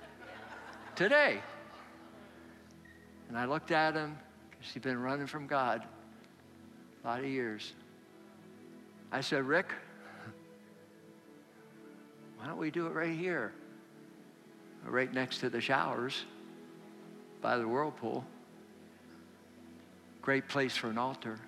today. 0.95 1.41
And 3.29 3.39
I 3.39 3.47
looked 3.47 3.71
at 3.71 3.95
him 3.95 4.17
because 4.51 4.73
he'd 4.73 4.83
been 4.83 5.01
running 5.01 5.27
from 5.27 5.47
God 5.47 5.83
a 7.03 7.07
lot 7.07 7.21
of 7.21 7.27
years. 7.27 7.73
I 9.13 9.21
said, 9.21 9.45
Rick, 9.45 9.73
why 12.41 12.47
don't 12.47 12.57
we 12.57 12.71
do 12.71 12.87
it 12.87 12.95
right 12.95 13.17
here? 13.17 13.53
Right 14.87 15.13
next 15.13 15.41
to 15.41 15.51
the 15.51 15.61
showers 15.61 16.25
by 17.43 17.59
the 17.59 17.69
whirlpool. 17.69 18.25
Great 20.23 20.49
place 20.49 20.75
for 20.75 20.89
an 20.89 20.97
altar. 20.97 21.39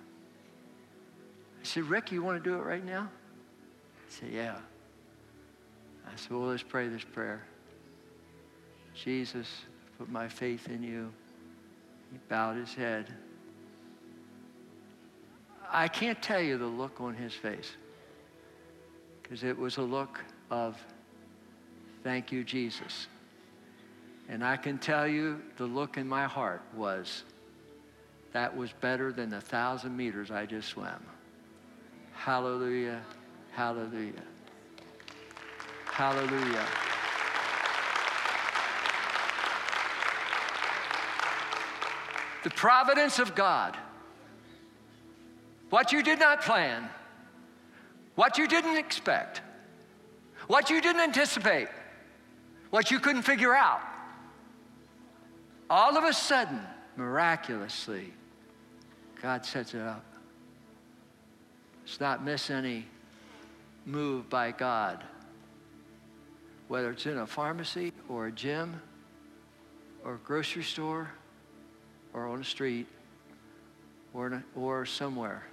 I 1.59 1.65
said, 1.65 1.83
Rick, 1.83 2.11
you 2.11 2.21
want 2.21 2.43
to 2.43 2.47
do 2.47 2.55
it 2.57 2.63
right 2.63 2.85
now? 2.85 3.09
He 4.07 4.13
said, 4.13 4.29
Yeah. 4.31 4.57
I 6.05 6.15
said, 6.15 6.31
Well, 6.31 6.41
let's 6.41 6.61
pray 6.61 6.87
this 6.89 7.03
prayer. 7.03 7.43
Jesus, 8.93 9.47
put 9.97 10.11
my 10.11 10.27
faith 10.27 10.69
in 10.69 10.83
you. 10.83 11.11
He 12.11 12.19
bowed 12.29 12.55
his 12.55 12.75
head. 12.75 13.11
I 15.71 15.87
can't 15.87 16.21
tell 16.21 16.41
you 16.41 16.59
the 16.59 16.67
look 16.67 17.01
on 17.01 17.15
his 17.15 17.33
face 17.33 17.71
because 19.23 19.43
it 19.43 19.57
was 19.57 19.77
a 19.77 19.81
look 19.81 20.19
of 20.53 20.77
thank 22.03 22.31
you, 22.31 22.43
Jesus. 22.43 23.07
And 24.29 24.43
I 24.43 24.55
can 24.55 24.77
tell 24.77 25.07
you 25.07 25.41
the 25.57 25.65
look 25.65 25.97
in 25.97 26.07
my 26.07 26.25
heart 26.25 26.61
was 26.75 27.23
that 28.33 28.55
was 28.55 28.71
better 28.73 29.11
than 29.11 29.29
the 29.29 29.41
thousand 29.41 29.97
meters 29.97 30.29
I 30.29 30.45
just 30.45 30.69
swam. 30.69 31.03
Hallelujah, 32.13 33.01
hallelujah, 33.51 34.23
hallelujah. 35.85 36.65
The 42.43 42.51
providence 42.51 43.17
of 43.17 43.33
God. 43.33 43.75
What 45.71 45.91
you 45.91 46.03
did 46.03 46.19
not 46.19 46.43
plan, 46.43 46.87
what 48.13 48.37
you 48.37 48.47
didn't 48.47 48.77
expect, 48.77 49.41
what 50.47 50.69
you 50.69 50.81
didn't 50.81 51.01
anticipate, 51.01 51.67
what 52.69 52.91
you 52.91 52.99
couldn't 52.99 53.23
figure 53.23 53.55
out. 53.55 53.81
All 55.69 55.97
of 55.97 56.03
a 56.03 56.13
sudden, 56.13 56.59
miraculously, 56.97 58.13
God 59.21 59.45
sets 59.45 59.73
it 59.73 59.81
up. 59.81 60.03
Let's 61.83 61.99
not 61.99 62.23
miss 62.23 62.49
any 62.49 62.85
move 63.85 64.29
by 64.29 64.51
God, 64.51 65.03
whether 66.67 66.91
it's 66.91 67.05
in 67.05 67.17
a 67.17 67.27
pharmacy 67.27 67.91
or 68.09 68.27
a 68.27 68.31
gym 68.31 68.81
or 70.03 70.15
a 70.15 70.17
grocery 70.19 70.63
store 70.63 71.09
or 72.13 72.27
on 72.27 72.41
a 72.41 72.43
street 72.43 72.87
or, 74.13 74.27
a, 74.27 74.43
or 74.55 74.85
somewhere. 74.85 75.43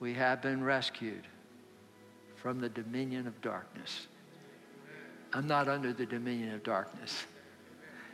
We 0.00 0.14
have 0.14 0.42
been 0.42 0.62
rescued 0.62 1.26
from 2.36 2.60
the 2.60 2.68
dominion 2.68 3.26
of 3.26 3.40
darkness. 3.40 4.06
I'm 5.32 5.46
not 5.46 5.68
under 5.68 5.92
the 5.92 6.06
dominion 6.06 6.54
of 6.54 6.62
darkness. 6.62 7.24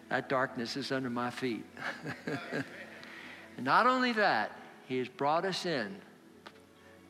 That 0.09 0.29
darkness 0.29 0.77
is 0.77 0.93
under 0.93 1.11
my 1.11 1.31
feet. 1.31 1.65
and 3.57 3.65
not 3.65 3.87
only 3.87 4.13
that, 4.13 4.53
he 4.87 4.99
has 4.99 5.09
brought 5.09 5.45
us 5.45 5.67
in. 5.67 5.97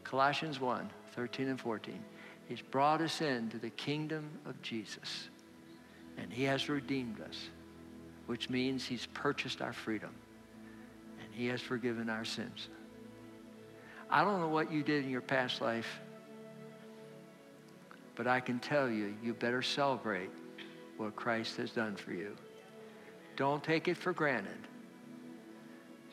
Colossians 0.04 0.61
1 0.61 0.90
13 1.14 1.48
and 1.48 1.61
14. 1.61 2.02
He's 2.48 2.62
brought 2.62 3.00
us 3.00 3.20
into 3.20 3.58
the 3.58 3.70
kingdom 3.70 4.30
of 4.46 4.61
Jesus. 4.62 5.28
And 6.16 6.32
he 6.32 6.44
has 6.44 6.68
redeemed 6.68 7.20
us, 7.20 7.48
which 8.26 8.50
means 8.50 8.85
he's 8.85 9.06
purchased 9.06 9.61
our 9.61 9.73
freedom. 9.73 10.14
And 11.23 11.35
he 11.35 11.46
has 11.46 11.60
forgiven 11.60 12.08
our 12.08 12.25
sins. 12.25 12.68
I 14.13 14.23
don't 14.23 14.40
know 14.40 14.48
what 14.48 14.71
you 14.71 14.85
did 14.85 15.04
in 15.04 15.10
your 15.10 15.21
past 15.21 15.60
life, 15.60 16.00
but 18.15 18.29
I 18.29 18.38
can 18.38 18.60
tell 18.60 18.88
you, 18.88 19.15
you 19.25 19.35
better 19.35 19.63
celebrate 19.63 20.31
what 20.96 21.17
Christ 21.17 21.56
has 21.56 21.73
done 21.73 21.96
for 21.96 22.13
you. 22.13 22.37
Don't 23.35 23.65
take 23.65 23.88
it 23.88 23.96
for 23.96 24.13
granted. 24.13 24.69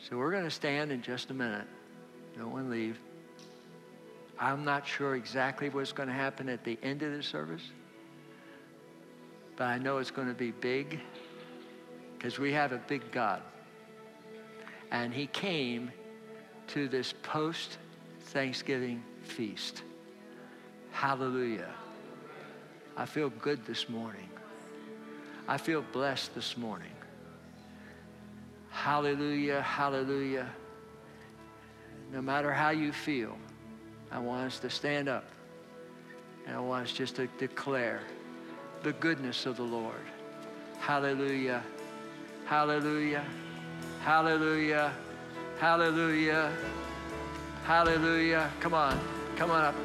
So 0.08 0.16
we're 0.16 0.32
going 0.32 0.42
to 0.44 0.50
stand 0.50 0.90
in 0.90 1.02
just 1.02 1.30
a 1.30 1.34
minute. 1.34 1.68
No 2.36 2.48
one 2.48 2.70
leave. 2.70 2.98
I'm 4.40 4.64
not 4.64 4.84
sure 4.84 5.14
exactly 5.14 5.68
what's 5.68 5.92
going 5.92 6.08
to 6.08 6.14
happen 6.14 6.48
at 6.48 6.64
the 6.64 6.76
end 6.82 7.02
of 7.02 7.12
the 7.12 7.22
service 7.22 7.62
but 9.60 9.66
I 9.66 9.76
know 9.76 9.98
it's 9.98 10.10
going 10.10 10.26
to 10.26 10.32
be 10.32 10.52
big 10.52 10.98
because 12.16 12.38
we 12.38 12.50
have 12.54 12.72
a 12.72 12.78
big 12.78 13.12
God. 13.12 13.42
And 14.90 15.12
he 15.12 15.26
came 15.26 15.92
to 16.68 16.88
this 16.88 17.12
post 17.22 17.76
Thanksgiving 18.30 19.02
feast. 19.24 19.82
Hallelujah. 20.92 21.74
I 22.96 23.04
feel 23.04 23.30
good 23.30 23.66
this 23.66 23.88
morning. 23.88 24.28
I 25.48 25.56
feel 25.56 25.82
blessed 25.92 26.36
this 26.36 26.56
morning. 26.56 26.92
Hallelujah, 28.70 29.62
hallelujah. 29.62 30.48
No 32.12 32.22
matter 32.22 32.52
how 32.52 32.70
you 32.70 32.92
feel, 32.92 33.36
I 34.12 34.20
want 34.20 34.46
us 34.46 34.60
to 34.60 34.70
stand 34.70 35.08
up 35.08 35.24
and 36.46 36.56
I 36.56 36.60
want 36.60 36.84
us 36.86 36.92
just 36.92 37.16
to 37.16 37.26
declare 37.38 38.00
the 38.84 38.92
goodness 38.92 39.44
of 39.44 39.56
the 39.56 39.64
Lord. 39.64 40.06
Hallelujah. 40.78 41.64
Hallelujah. 42.46 43.24
Hallelujah. 44.02 44.92
Hallelujah. 45.58 46.52
Hallelujah. 47.70 48.50
Come 48.58 48.74
on. 48.74 48.98
Come 49.36 49.52
on 49.52 49.64
up. 49.66 49.76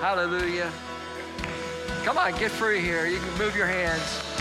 Hallelujah. 0.00 0.70
Come 2.04 2.18
on, 2.18 2.30
get 2.38 2.52
free 2.52 2.78
here. 2.78 3.06
You 3.06 3.18
can 3.18 3.36
move 3.36 3.56
your 3.56 3.66
hands. 3.66 4.33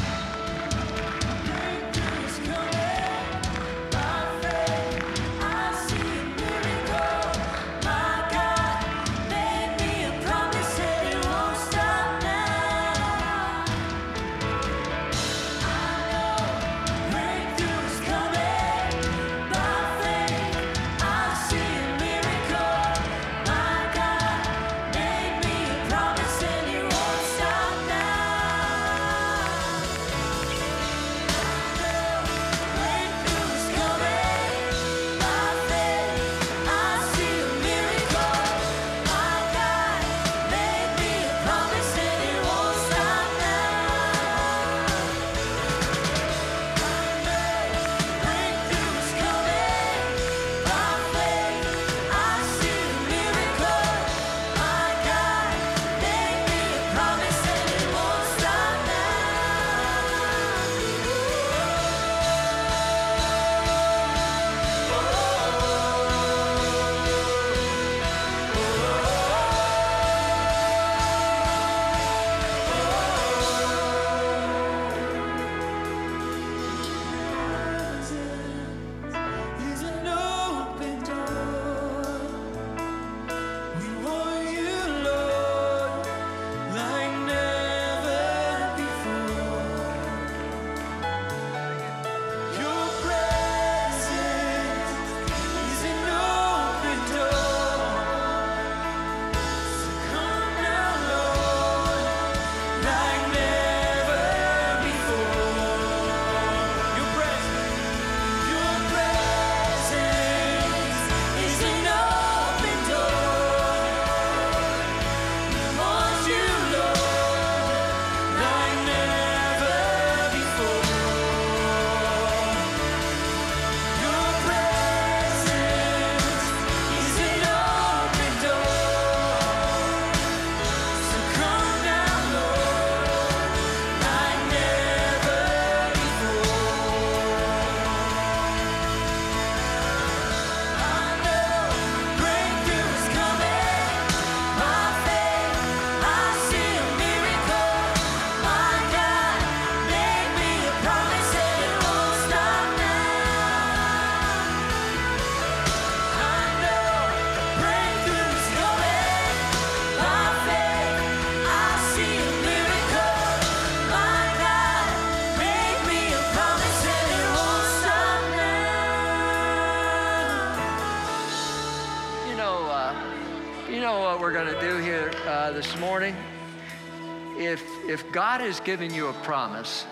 If 177.93 178.11
God 178.11 178.41
has 178.41 178.59
given 178.59 178.91
you 178.91 179.09
a 179.09 179.13
promise, 179.13 179.85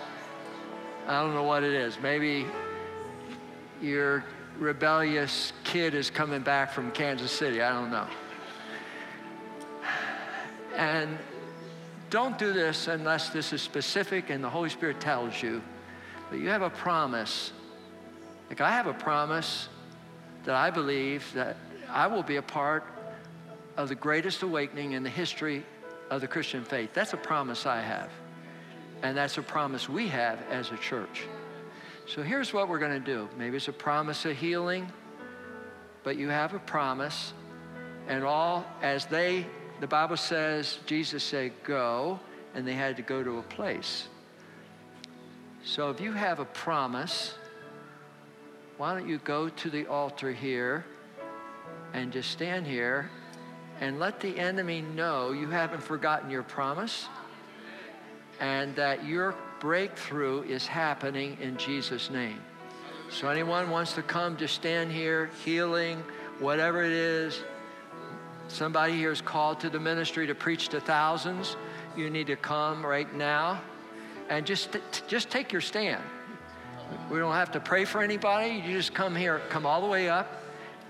I 1.06 1.22
don't 1.22 1.34
know 1.34 1.44
what 1.44 1.62
it 1.62 1.72
is. 1.72 2.00
Maybe 2.02 2.46
your 3.80 4.24
rebellious 4.58 5.52
kid 5.62 5.94
is 5.94 6.10
coming 6.10 6.42
back 6.42 6.72
from 6.72 6.90
Kansas 6.90 7.30
City. 7.30 7.62
I 7.62 7.70
don't 7.70 7.92
know. 7.92 8.08
And 10.74 11.16
don't 12.10 12.36
do 12.38 12.52
this 12.52 12.88
unless 12.88 13.28
this 13.28 13.52
is 13.52 13.62
specific 13.62 14.30
and 14.30 14.42
the 14.42 14.50
Holy 14.50 14.68
Spirit 14.68 15.00
tells 15.00 15.40
you. 15.40 15.62
But 16.28 16.40
you 16.40 16.48
have 16.48 16.62
a 16.62 16.70
promise. 16.70 17.52
Like 18.48 18.60
I 18.60 18.70
have 18.72 18.88
a 18.88 18.94
promise 18.94 19.68
that 20.44 20.56
I 20.56 20.70
believe 20.70 21.32
that 21.34 21.56
I 21.88 22.08
will 22.08 22.24
be 22.24 22.36
a 22.36 22.42
part 22.42 22.84
of 23.76 23.88
the 23.88 23.94
greatest 23.94 24.42
awakening 24.42 24.92
in 24.92 25.04
the 25.04 25.10
history 25.10 25.64
of 26.12 26.20
the 26.20 26.28
Christian 26.28 26.62
faith. 26.62 26.90
That's 26.92 27.14
a 27.14 27.16
promise 27.16 27.64
I 27.64 27.80
have. 27.80 28.10
And 29.02 29.16
that's 29.16 29.38
a 29.38 29.42
promise 29.42 29.88
we 29.88 30.08
have 30.08 30.38
as 30.50 30.70
a 30.70 30.76
church. 30.76 31.22
So 32.06 32.22
here's 32.22 32.52
what 32.52 32.68
we're 32.68 32.78
going 32.78 32.92
to 32.92 33.00
do. 33.00 33.30
Maybe 33.38 33.56
it's 33.56 33.68
a 33.68 33.72
promise 33.72 34.26
of 34.26 34.36
healing, 34.36 34.92
but 36.04 36.18
you 36.18 36.28
have 36.28 36.52
a 36.52 36.58
promise. 36.58 37.32
And 38.08 38.24
all, 38.24 38.66
as 38.82 39.06
they, 39.06 39.46
the 39.80 39.86
Bible 39.86 40.18
says, 40.18 40.80
Jesus 40.84 41.24
said, 41.24 41.52
go, 41.64 42.20
and 42.54 42.68
they 42.68 42.74
had 42.74 42.96
to 42.98 43.02
go 43.02 43.24
to 43.24 43.38
a 43.38 43.42
place. 43.42 44.06
So 45.64 45.88
if 45.88 45.98
you 45.98 46.12
have 46.12 46.40
a 46.40 46.44
promise, 46.44 47.32
why 48.76 48.92
don't 48.92 49.08
you 49.08 49.16
go 49.24 49.48
to 49.48 49.70
the 49.70 49.86
altar 49.86 50.30
here 50.30 50.84
and 51.94 52.12
just 52.12 52.30
stand 52.30 52.66
here 52.66 53.10
and 53.82 53.98
let 53.98 54.20
the 54.20 54.38
enemy 54.38 54.80
know 54.80 55.32
you 55.32 55.50
haven't 55.50 55.82
forgotten 55.82 56.30
your 56.30 56.44
promise 56.44 57.08
and 58.38 58.76
that 58.76 59.04
your 59.04 59.34
breakthrough 59.58 60.42
is 60.44 60.64
happening 60.64 61.36
in 61.40 61.56
Jesus' 61.56 62.08
name. 62.08 62.38
So, 63.10 63.28
anyone 63.28 63.70
wants 63.70 63.94
to 63.94 64.02
come, 64.02 64.36
just 64.36 64.54
stand 64.54 64.92
here, 64.92 65.30
healing, 65.44 66.00
whatever 66.38 66.84
it 66.84 66.92
is. 66.92 67.42
Somebody 68.46 68.92
here 68.92 69.10
is 69.10 69.20
called 69.20 69.58
to 69.60 69.68
the 69.68 69.80
ministry 69.80 70.28
to 70.28 70.34
preach 70.34 70.68
to 70.68 70.80
thousands. 70.80 71.56
You 71.96 72.08
need 72.08 72.28
to 72.28 72.36
come 72.36 72.86
right 72.86 73.12
now 73.12 73.60
and 74.28 74.46
just, 74.46 74.76
just 75.08 75.28
take 75.28 75.50
your 75.50 75.60
stand. 75.60 76.02
We 77.10 77.18
don't 77.18 77.34
have 77.34 77.50
to 77.52 77.60
pray 77.60 77.84
for 77.84 78.00
anybody. 78.00 78.62
You 78.64 78.76
just 78.76 78.94
come 78.94 79.16
here, 79.16 79.40
come 79.48 79.66
all 79.66 79.80
the 79.80 79.88
way 79.88 80.08
up 80.08 80.41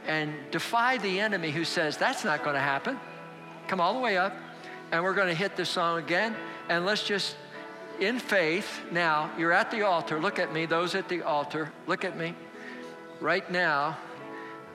and 0.06 0.34
defy 0.50 0.98
the 0.98 1.20
enemy 1.20 1.50
who 1.50 1.64
says, 1.64 1.96
That's 1.96 2.24
not 2.24 2.42
going 2.42 2.54
to 2.54 2.60
happen. 2.60 2.98
Come 3.68 3.80
all 3.80 3.94
the 3.94 4.00
way 4.00 4.16
up, 4.16 4.34
and 4.90 5.02
we're 5.02 5.14
going 5.14 5.28
to 5.28 5.34
hit 5.34 5.56
this 5.56 5.68
song 5.68 5.98
again. 5.98 6.36
And 6.68 6.84
let's 6.84 7.06
just, 7.06 7.36
in 8.00 8.18
faith, 8.18 8.80
now, 8.90 9.30
you're 9.38 9.52
at 9.52 9.70
the 9.70 9.82
altar. 9.82 10.20
Look 10.20 10.38
at 10.38 10.52
me, 10.52 10.66
those 10.66 10.94
at 10.94 11.08
the 11.08 11.22
altar, 11.22 11.72
look 11.86 12.04
at 12.04 12.16
me. 12.16 12.34
Right 13.20 13.48
now, 13.50 13.98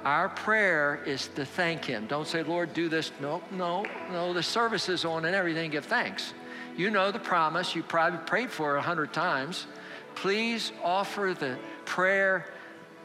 our 0.03 0.29
prayer 0.29 1.01
is 1.05 1.27
to 1.35 1.45
thank 1.45 1.83
Him. 1.83 2.07
Don't 2.07 2.27
say, 2.27 2.43
Lord, 2.43 2.73
do 2.73 2.87
this. 2.87 3.11
No, 3.19 3.41
no, 3.51 3.85
no. 4.11 4.33
The 4.33 4.43
service 4.43 4.89
is 4.89 5.03
on 5.03 5.25
and 5.25 5.35
everything. 5.35 5.71
Give 5.71 5.85
thanks. 5.85 6.33
you 6.77 6.89
know 6.89 7.11
the 7.11 7.19
promise, 7.19 7.75
you 7.75 7.83
probably 7.83 8.19
prayed 8.19 8.51
for 8.51 8.75
it 8.75 8.79
a 8.79 8.81
hundred 8.81 9.11
times. 9.11 9.67
Please 10.15 10.71
offer 10.83 11.35
the 11.37 11.57
prayer 11.85 12.45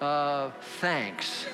of 0.00 0.54
thanks. 0.80 1.46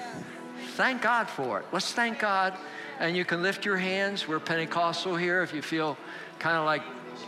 Thank 0.79 1.03
God 1.03 1.29
for 1.29 1.59
it. 1.59 1.66
Let's 1.72 1.93
thank 1.93 2.20
God. 2.20 2.55
And 3.01 3.16
you 3.16 3.24
can 3.24 3.43
lift 3.43 3.64
your 3.64 3.76
hands. 3.76 4.29
We're 4.29 4.39
Pentecostal 4.39 5.16
here 5.16 5.43
if 5.43 5.53
you 5.53 5.61
feel 5.61 5.99
kind 6.39 6.57
of 6.57 6.66
like 6.66 6.83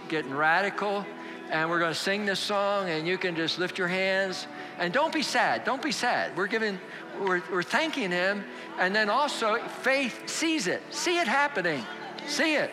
getting 0.08 0.32
radical. 0.32 1.04
And 1.50 1.68
we're 1.68 1.80
going 1.80 1.92
to 1.92 1.98
sing 1.98 2.24
this 2.24 2.38
song, 2.38 2.88
and 2.88 3.08
you 3.08 3.18
can 3.18 3.34
just 3.34 3.58
lift 3.58 3.76
your 3.76 3.88
hands. 3.88 4.46
And 4.78 4.92
don't 4.92 5.12
be 5.12 5.22
sad. 5.22 5.64
Don't 5.64 5.82
be 5.82 5.90
sad. 5.90 6.36
We're 6.36 6.46
giving, 6.46 6.78
we're, 7.20 7.42
we're 7.50 7.64
thanking 7.64 8.12
Him. 8.12 8.44
And 8.78 8.94
then 8.94 9.10
also, 9.10 9.58
faith 9.82 10.28
sees 10.28 10.68
it. 10.68 10.80
See 10.90 11.18
it 11.18 11.26
happening. 11.26 11.84
See 12.28 12.54
it. 12.54 12.70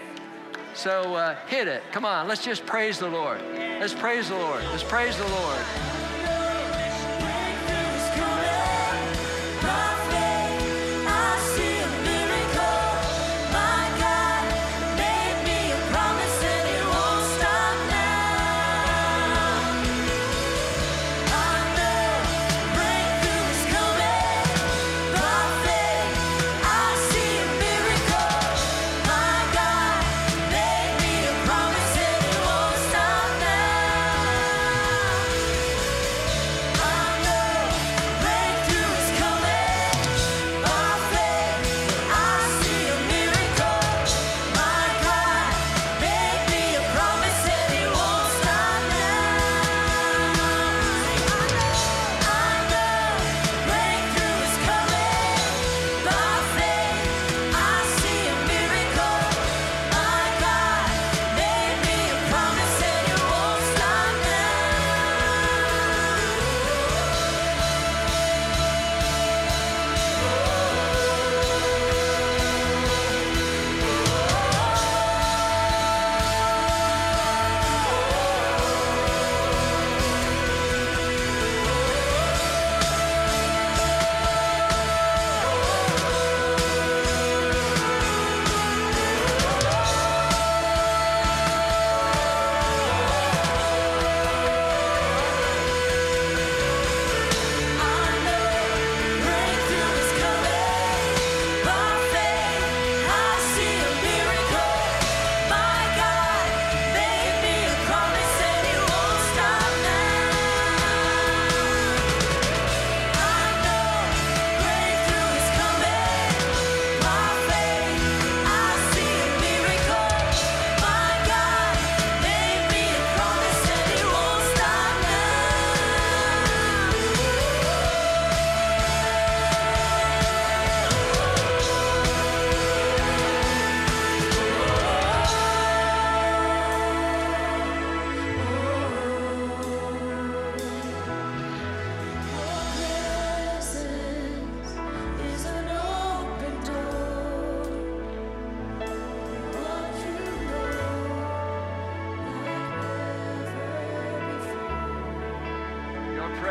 So 0.75 1.15
uh, 1.15 1.37
hit 1.47 1.67
it. 1.67 1.81
Come 1.91 2.05
on, 2.05 2.27
let's 2.27 2.45
just 2.45 2.67
praise 2.67 2.99
the 2.99 3.09
Lord. 3.09 3.41
Let's 3.79 3.95
praise 3.95 4.29
the 4.29 4.35
Lord. 4.35 4.63
Let's 4.65 4.83
praise 4.83 5.17
the 5.17 5.27
Lord. 5.27 5.96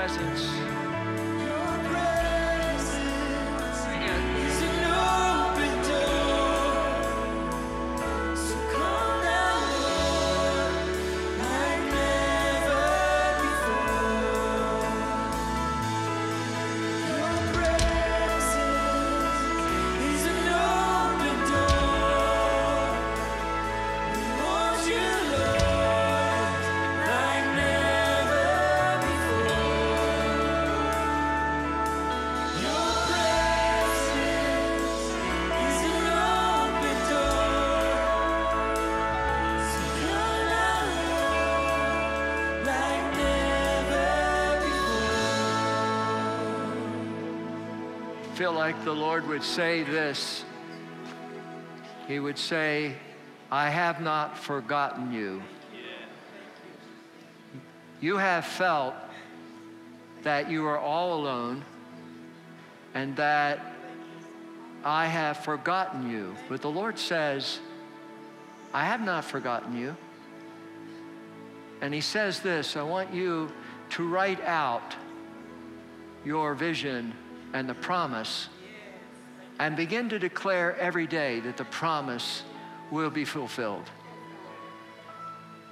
presence. 0.06 0.65
Feel 48.46 48.52
like 48.52 48.84
the 48.84 48.92
Lord 48.92 49.26
would 49.26 49.42
say 49.42 49.82
this. 49.82 50.44
He 52.06 52.20
would 52.20 52.38
say, 52.38 52.94
I 53.50 53.70
have 53.70 54.00
not 54.00 54.38
forgotten 54.38 55.12
you. 55.12 55.42
You 58.00 58.18
have 58.18 58.46
felt 58.46 58.94
that 60.22 60.48
you 60.48 60.64
are 60.64 60.78
all 60.78 61.14
alone 61.14 61.64
and 62.94 63.16
that 63.16 63.58
I 64.84 65.06
have 65.06 65.38
forgotten 65.38 66.08
you. 66.08 66.36
But 66.48 66.62
the 66.62 66.70
Lord 66.70 67.00
says, 67.00 67.58
I 68.72 68.84
have 68.84 69.00
not 69.00 69.24
forgotten 69.24 69.76
you. 69.76 69.96
And 71.80 71.92
He 71.92 72.00
says 72.00 72.38
this 72.38 72.76
I 72.76 72.84
want 72.84 73.12
you 73.12 73.50
to 73.90 74.08
write 74.08 74.40
out 74.44 74.94
your 76.24 76.54
vision 76.54 77.12
and 77.52 77.68
the 77.68 77.74
promise 77.74 78.48
and 79.58 79.76
begin 79.76 80.08
to 80.10 80.18
declare 80.18 80.76
every 80.76 81.06
day 81.06 81.40
that 81.40 81.56
the 81.56 81.64
promise 81.64 82.42
will 82.90 83.10
be 83.10 83.24
fulfilled. 83.24 83.88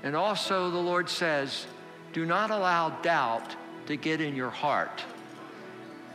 And 0.03 0.17
also, 0.17 0.71
the 0.71 0.79
Lord 0.79 1.09
says, 1.09 1.67
do 2.13 2.25
not 2.25 2.51
allow 2.51 2.91
doubt 3.01 3.57
to 3.87 3.97
get 3.97 4.21
in 4.21 4.35
your 4.35 4.51
heart 4.51 5.03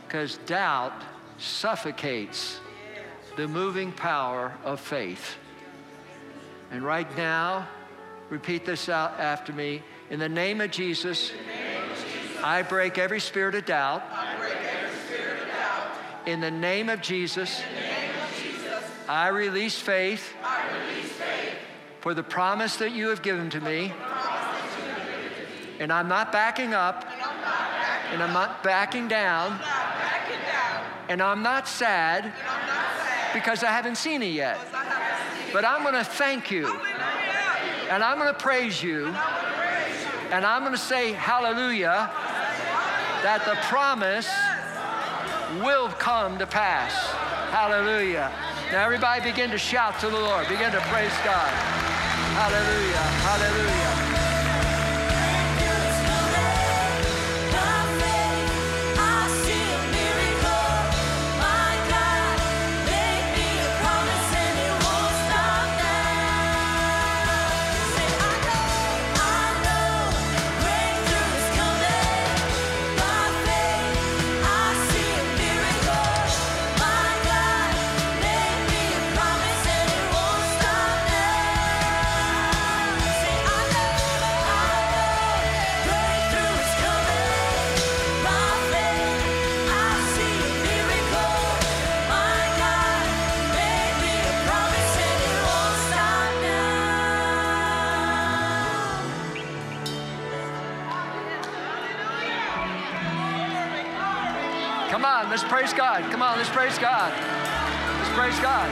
because 0.06 0.38
doubt 0.38 0.92
suffocates 1.38 2.58
the 3.36 3.46
moving 3.46 3.92
power 3.92 4.52
of 4.64 4.80
faith. 4.80 5.36
And 6.70 6.82
right 6.82 7.16
now, 7.16 7.68
repeat 8.28 8.64
this 8.64 8.88
out 8.88 9.18
after 9.18 9.52
me. 9.52 9.82
In 10.10 10.18
the 10.18 10.28
name 10.28 10.60
of 10.60 10.70
Jesus, 10.70 11.32
name 11.46 11.90
of 11.90 11.96
Jesus 11.96 12.42
I 12.42 12.62
break 12.62 12.98
every 12.98 13.20
spirit 13.20 13.54
of 13.54 13.66
doubt. 13.66 14.02
In 16.26 16.40
the 16.40 16.50
name 16.50 16.88
of 16.88 17.00
Jesus, 17.00 17.62
name 17.74 18.10
of 18.22 18.42
Jesus 18.42 18.84
I, 19.08 19.28
release 19.28 19.78
faith, 19.78 20.34
I 20.44 20.68
release 20.78 21.12
faith 21.12 21.54
for 22.00 22.14
the 22.14 22.22
promise 22.22 22.76
that 22.76 22.92
you 22.92 23.08
have 23.08 23.22
given 23.22 23.50
to 23.50 23.60
me. 23.60 23.92
And 25.78 25.90
I'm 25.90 26.08
not 26.08 26.30
backing 26.30 26.74
up. 26.74 27.06
And 28.12 28.22
I'm 28.22 28.32
not 28.32 28.62
backing 28.62 29.08
down. 29.08 29.58
And 31.08 31.22
I'm 31.22 31.42
not 31.42 31.66
sad 31.66 32.32
because 33.32 33.64
I 33.64 33.70
haven't 33.70 33.96
seen 33.96 34.22
it 34.22 34.32
yet. 34.32 34.58
But 35.52 35.64
I'm 35.64 35.82
going 35.82 35.94
to 35.94 36.04
thank 36.04 36.50
you. 36.50 36.66
And 37.88 38.04
I'm 38.04 38.18
going 38.18 38.32
to 38.32 38.38
praise 38.38 38.82
you. 38.82 39.06
And 40.30 40.44
I'm 40.44 40.62
going 40.62 40.72
to 40.72 40.78
say 40.78 41.12
hallelujah 41.12 42.10
that 43.22 43.44
the 43.44 43.56
promise 43.68 44.28
will 45.58 45.88
come 45.88 46.38
to 46.38 46.46
pass. 46.46 46.94
Hallelujah. 47.50 48.30
Now, 48.70 48.84
everybody 48.84 49.22
begin 49.22 49.50
to 49.50 49.58
shout 49.58 49.98
to 50.00 50.08
the 50.08 50.18
Lord, 50.18 50.46
begin 50.48 50.70
to 50.72 50.80
praise 50.82 51.12
God. 51.24 51.50
Hallelujah. 52.38 52.96
Hallelujah. 53.26 54.09
Come 105.00 105.14
on, 105.16 105.30
let's 105.30 105.42
praise 105.42 105.72
God. 105.72 106.02
Come 106.12 106.20
on, 106.20 106.36
let's 106.36 106.50
praise 106.50 106.78
God. 106.78 107.10
Let's 107.10 108.10
praise 108.14 108.38
God. 108.38 108.68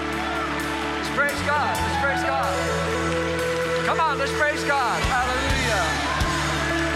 Let's 0.98 1.08
praise 1.16 1.40
God. 1.46 1.74
Let's 1.74 2.04
praise 2.04 2.22
God. 2.22 3.86
Come 3.86 3.98
on, 3.98 4.18
let's 4.18 4.32
praise 4.32 4.62
God. 4.64 5.00
Hallelujah. 5.04 5.84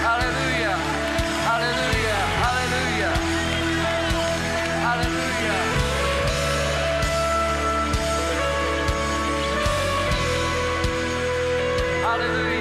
Hallelujah. 0.05 0.77
Hallelujah. 1.49 2.21
Hallelujah. 2.45 3.13
Hallelujah. 4.85 5.57
Hallelujah. 12.05 12.52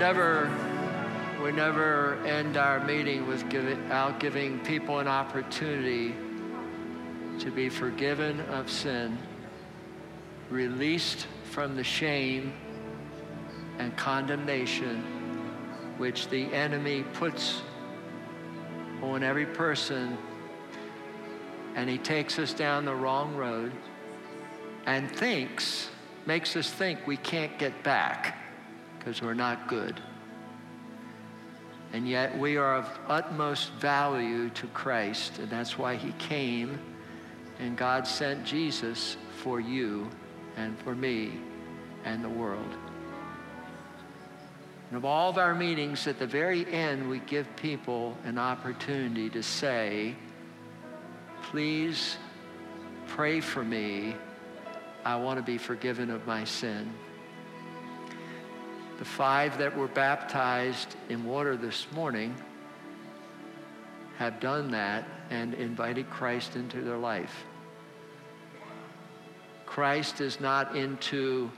Never, 0.00 0.50
we 1.42 1.52
never 1.52 2.14
end 2.24 2.56
our 2.56 2.82
meeting 2.86 3.26
without 3.26 4.18
giving 4.18 4.58
people 4.60 4.98
an 4.98 5.06
opportunity 5.06 6.14
to 7.38 7.50
be 7.50 7.68
forgiven 7.68 8.40
of 8.48 8.70
sin, 8.70 9.18
released 10.48 11.26
from 11.50 11.76
the 11.76 11.84
shame 11.84 12.54
and 13.78 13.94
condemnation 13.98 15.02
which 15.98 16.28
the 16.28 16.46
enemy 16.46 17.04
puts 17.12 17.60
on 19.02 19.22
every 19.22 19.44
person, 19.44 20.16
and 21.74 21.90
he 21.90 21.98
takes 21.98 22.38
us 22.38 22.54
down 22.54 22.86
the 22.86 22.94
wrong 22.94 23.36
road 23.36 23.70
and 24.86 25.14
thinks, 25.14 25.90
makes 26.24 26.56
us 26.56 26.70
think 26.70 27.06
we 27.06 27.18
can't 27.18 27.58
get 27.58 27.82
back 27.82 28.39
because 29.00 29.20
we're 29.22 29.34
not 29.34 29.66
good. 29.66 30.00
And 31.92 32.06
yet 32.06 32.38
we 32.38 32.56
are 32.56 32.76
of 32.76 32.86
utmost 33.08 33.72
value 33.72 34.50
to 34.50 34.66
Christ, 34.68 35.40
and 35.40 35.50
that's 35.50 35.76
why 35.76 35.96
he 35.96 36.12
came, 36.12 36.78
and 37.58 37.76
God 37.76 38.06
sent 38.06 38.44
Jesus 38.44 39.16
for 39.42 39.58
you 39.58 40.08
and 40.56 40.78
for 40.80 40.94
me 40.94 41.32
and 42.04 42.22
the 42.22 42.28
world. 42.28 42.76
And 44.90 44.96
of 44.96 45.04
all 45.04 45.30
of 45.30 45.38
our 45.38 45.54
meetings, 45.54 46.06
at 46.06 46.18
the 46.18 46.26
very 46.26 46.70
end, 46.72 47.08
we 47.08 47.20
give 47.20 47.46
people 47.56 48.16
an 48.24 48.38
opportunity 48.38 49.30
to 49.30 49.42
say, 49.42 50.14
please 51.42 52.16
pray 53.08 53.40
for 53.40 53.64
me. 53.64 54.14
I 55.04 55.16
want 55.16 55.38
to 55.38 55.44
be 55.44 55.58
forgiven 55.58 56.10
of 56.10 56.26
my 56.26 56.44
sin. 56.44 56.92
The 59.00 59.06
five 59.06 59.56
that 59.56 59.74
were 59.74 59.88
baptized 59.88 60.94
in 61.08 61.24
water 61.24 61.56
this 61.56 61.86
morning 61.92 62.34
have 64.18 64.40
done 64.40 64.72
that 64.72 65.06
and 65.30 65.54
invited 65.54 66.10
Christ 66.10 66.54
into 66.54 66.82
their 66.82 66.98
life. 66.98 67.46
Christ 69.64 70.20
is 70.20 70.38
not 70.38 70.76
into 70.76 71.50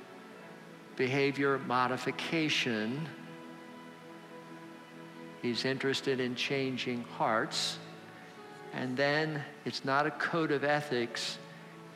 behavior 0.95 1.59
modification. 1.67 3.09
He's 5.43 5.65
interested 5.65 6.21
in 6.21 6.37
changing 6.37 7.03
hearts. 7.19 7.77
And 8.73 8.97
then 8.97 9.43
it's 9.65 9.85
not 9.85 10.07
a 10.07 10.13
code 10.13 10.53
of 10.53 10.63
ethics, 10.63 11.39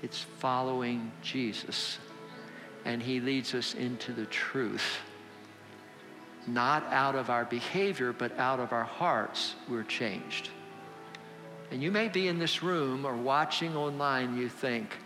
it's 0.02 0.18
following 0.18 1.12
Jesus. 1.22 1.98
And 2.84 3.00
he 3.00 3.20
leads 3.20 3.54
us 3.54 3.74
into 3.74 4.12
the 4.12 4.26
truth. 4.26 4.98
Not 6.46 6.84
out 6.92 7.14
of 7.14 7.30
our 7.30 7.44
behavior, 7.44 8.12
but 8.12 8.38
out 8.38 8.60
of 8.60 8.72
our 8.72 8.84
hearts, 8.84 9.54
we're 9.68 9.82
changed. 9.82 10.50
And 11.70 11.82
you 11.82 11.90
may 11.90 12.08
be 12.08 12.28
in 12.28 12.38
this 12.38 12.62
room 12.62 13.04
or 13.04 13.16
watching 13.16 13.76
online, 13.76 14.36
you 14.36 14.48
think, 14.48 14.96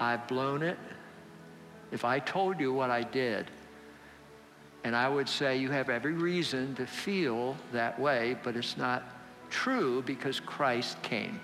I've 0.00 0.26
blown 0.28 0.62
it. 0.62 0.78
If 1.92 2.04
I 2.04 2.18
told 2.18 2.58
you 2.60 2.72
what 2.72 2.90
I 2.90 3.02
did, 3.02 3.50
and 4.84 4.94
I 4.94 5.08
would 5.08 5.28
say 5.28 5.56
you 5.58 5.70
have 5.70 5.90
every 5.90 6.12
reason 6.12 6.74
to 6.76 6.86
feel 6.86 7.56
that 7.72 7.98
way, 7.98 8.36
but 8.42 8.56
it's 8.56 8.76
not 8.76 9.02
true 9.50 10.02
because 10.02 10.40
Christ 10.40 11.00
came. 11.02 11.40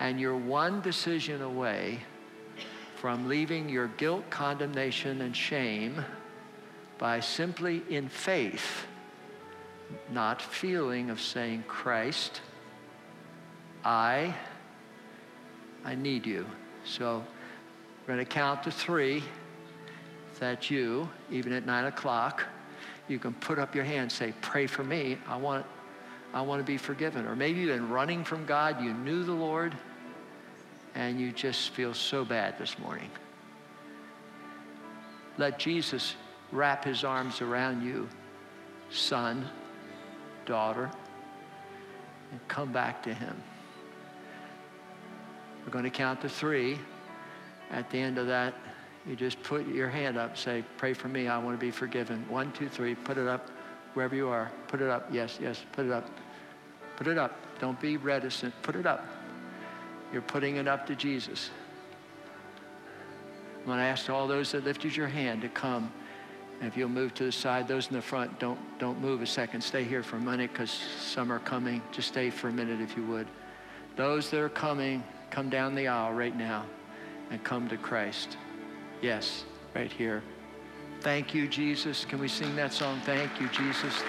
And 0.00 0.18
you're 0.18 0.36
one 0.36 0.80
decision 0.80 1.42
away 1.42 2.00
from 2.96 3.28
leaving 3.28 3.68
your 3.68 3.88
guilt, 3.96 4.28
condemnation, 4.28 5.20
and 5.20 5.36
shame 5.36 6.04
by 7.04 7.20
simply 7.20 7.82
in 7.90 8.08
faith, 8.08 8.86
not 10.10 10.40
feeling 10.40 11.10
of 11.10 11.20
saying, 11.20 11.62
Christ, 11.68 12.40
I, 13.84 14.34
I 15.84 15.96
need 15.96 16.24
you. 16.24 16.46
So 16.86 17.22
we're 18.00 18.14
going 18.14 18.24
to 18.26 18.32
count 18.32 18.62
to 18.62 18.70
three. 18.70 19.22
That 20.40 20.70
you, 20.70 21.06
even 21.30 21.52
at 21.52 21.66
nine 21.66 21.84
o'clock, 21.84 22.42
you 23.06 23.18
can 23.18 23.34
put 23.34 23.58
up 23.58 23.74
your 23.74 23.84
hand 23.84 24.10
say, 24.10 24.32
Pray 24.40 24.66
for 24.66 24.82
me. 24.82 25.18
I 25.28 25.36
want, 25.36 25.66
I 26.32 26.40
want 26.40 26.60
to 26.60 26.64
be 26.64 26.78
forgiven. 26.78 27.26
Or 27.26 27.36
maybe 27.36 27.60
you've 27.60 27.76
been 27.76 27.90
running 27.90 28.24
from 28.24 28.46
God, 28.46 28.82
you 28.82 28.94
knew 28.94 29.24
the 29.24 29.32
Lord, 29.32 29.74
and 30.94 31.20
you 31.20 31.32
just 31.32 31.68
feel 31.74 31.92
so 31.92 32.24
bad 32.24 32.56
this 32.58 32.78
morning. 32.78 33.10
Let 35.36 35.58
Jesus 35.58 36.14
wrap 36.54 36.84
his 36.84 37.04
arms 37.04 37.42
around 37.42 37.82
you, 37.82 38.08
son, 38.90 39.46
daughter, 40.46 40.90
and 42.30 42.48
come 42.48 42.72
back 42.72 43.02
to 43.02 43.12
him. 43.12 43.36
We're 45.64 45.72
going 45.72 45.84
to 45.84 45.90
count 45.90 46.20
to 46.22 46.28
three. 46.28 46.78
At 47.70 47.90
the 47.90 47.98
end 47.98 48.18
of 48.18 48.26
that, 48.28 48.54
you 49.06 49.16
just 49.16 49.42
put 49.42 49.66
your 49.66 49.88
hand 49.88 50.16
up, 50.16 50.36
say, 50.36 50.64
Pray 50.76 50.94
for 50.94 51.08
me. 51.08 51.28
I 51.28 51.38
want 51.38 51.58
to 51.58 51.60
be 51.60 51.70
forgiven. 51.70 52.24
One, 52.28 52.52
two, 52.52 52.68
three. 52.68 52.94
Put 52.94 53.18
it 53.18 53.26
up 53.26 53.50
wherever 53.94 54.14
you 54.14 54.28
are. 54.28 54.50
Put 54.68 54.80
it 54.80 54.88
up. 54.88 55.08
Yes, 55.10 55.38
yes. 55.40 55.62
Put 55.72 55.86
it 55.86 55.92
up. 55.92 56.08
Put 56.96 57.08
it 57.08 57.18
up. 57.18 57.36
Don't 57.58 57.80
be 57.80 57.96
reticent. 57.96 58.54
Put 58.62 58.76
it 58.76 58.86
up. 58.86 59.06
You're 60.12 60.22
putting 60.22 60.56
it 60.56 60.68
up 60.68 60.86
to 60.86 60.94
Jesus. 60.94 61.50
I'm 63.60 63.66
going 63.66 63.78
to 63.78 63.84
ask 63.84 64.08
all 64.10 64.28
those 64.28 64.52
that 64.52 64.64
lifted 64.64 64.94
your 64.94 65.08
hand 65.08 65.42
to 65.42 65.48
come. 65.48 65.90
And 66.60 66.68
if 66.68 66.76
you'll 66.76 66.88
move 66.88 67.14
to 67.14 67.24
the 67.24 67.32
side, 67.32 67.68
those 67.68 67.88
in 67.88 67.94
the 67.94 68.02
front, 68.02 68.38
don't, 68.38 68.58
don't 68.78 69.00
move 69.00 69.22
a 69.22 69.26
second. 69.26 69.60
Stay 69.60 69.84
here 69.84 70.02
for 70.02 70.16
a 70.16 70.20
minute 70.20 70.52
because 70.52 70.70
some 70.70 71.30
are 71.30 71.40
coming. 71.40 71.82
Just 71.92 72.08
stay 72.08 72.30
for 72.30 72.48
a 72.48 72.52
minute 72.52 72.80
if 72.80 72.96
you 72.96 73.04
would. 73.06 73.26
Those 73.96 74.30
that 74.30 74.40
are 74.40 74.48
coming, 74.48 75.02
come 75.30 75.50
down 75.50 75.74
the 75.74 75.88
aisle 75.88 76.12
right 76.12 76.36
now 76.36 76.64
and 77.30 77.42
come 77.44 77.68
to 77.68 77.76
Christ. 77.76 78.36
Yes, 79.02 79.44
right 79.74 79.92
here. 79.92 80.22
Thank 81.00 81.34
you, 81.34 81.46
Jesus. 81.46 82.04
Can 82.04 82.18
we 82.18 82.28
sing 82.28 82.56
that 82.56 82.72
song? 82.72 83.00
Thank 83.04 83.40
you, 83.40 83.48
Jesus. 83.48 84.02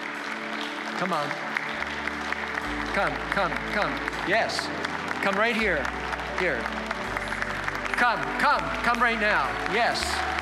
Come 0.97 1.11
on. 1.11 1.27
Come, 2.93 3.11
come, 3.31 3.51
come. 3.73 3.91
Yes. 4.27 4.67
Come 5.21 5.35
right 5.35 5.55
here. 5.55 5.85
Here. 6.39 6.61
Come, 7.97 8.21
come, 8.39 8.61
come 8.83 9.01
right 9.01 9.19
now. 9.19 9.49
Yes. 9.73 10.34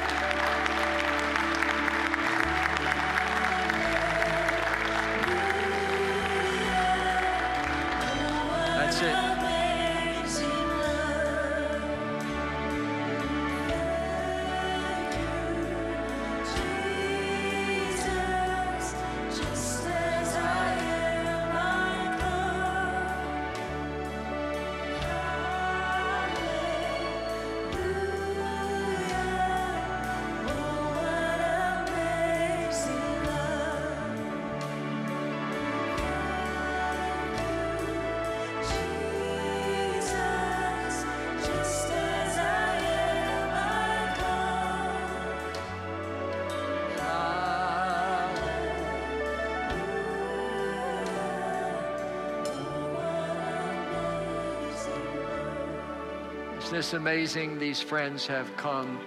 This 56.84 56.92
amazing? 56.92 57.60
These 57.60 57.80
friends 57.80 58.28
have 58.28 58.58
come 58.58 59.00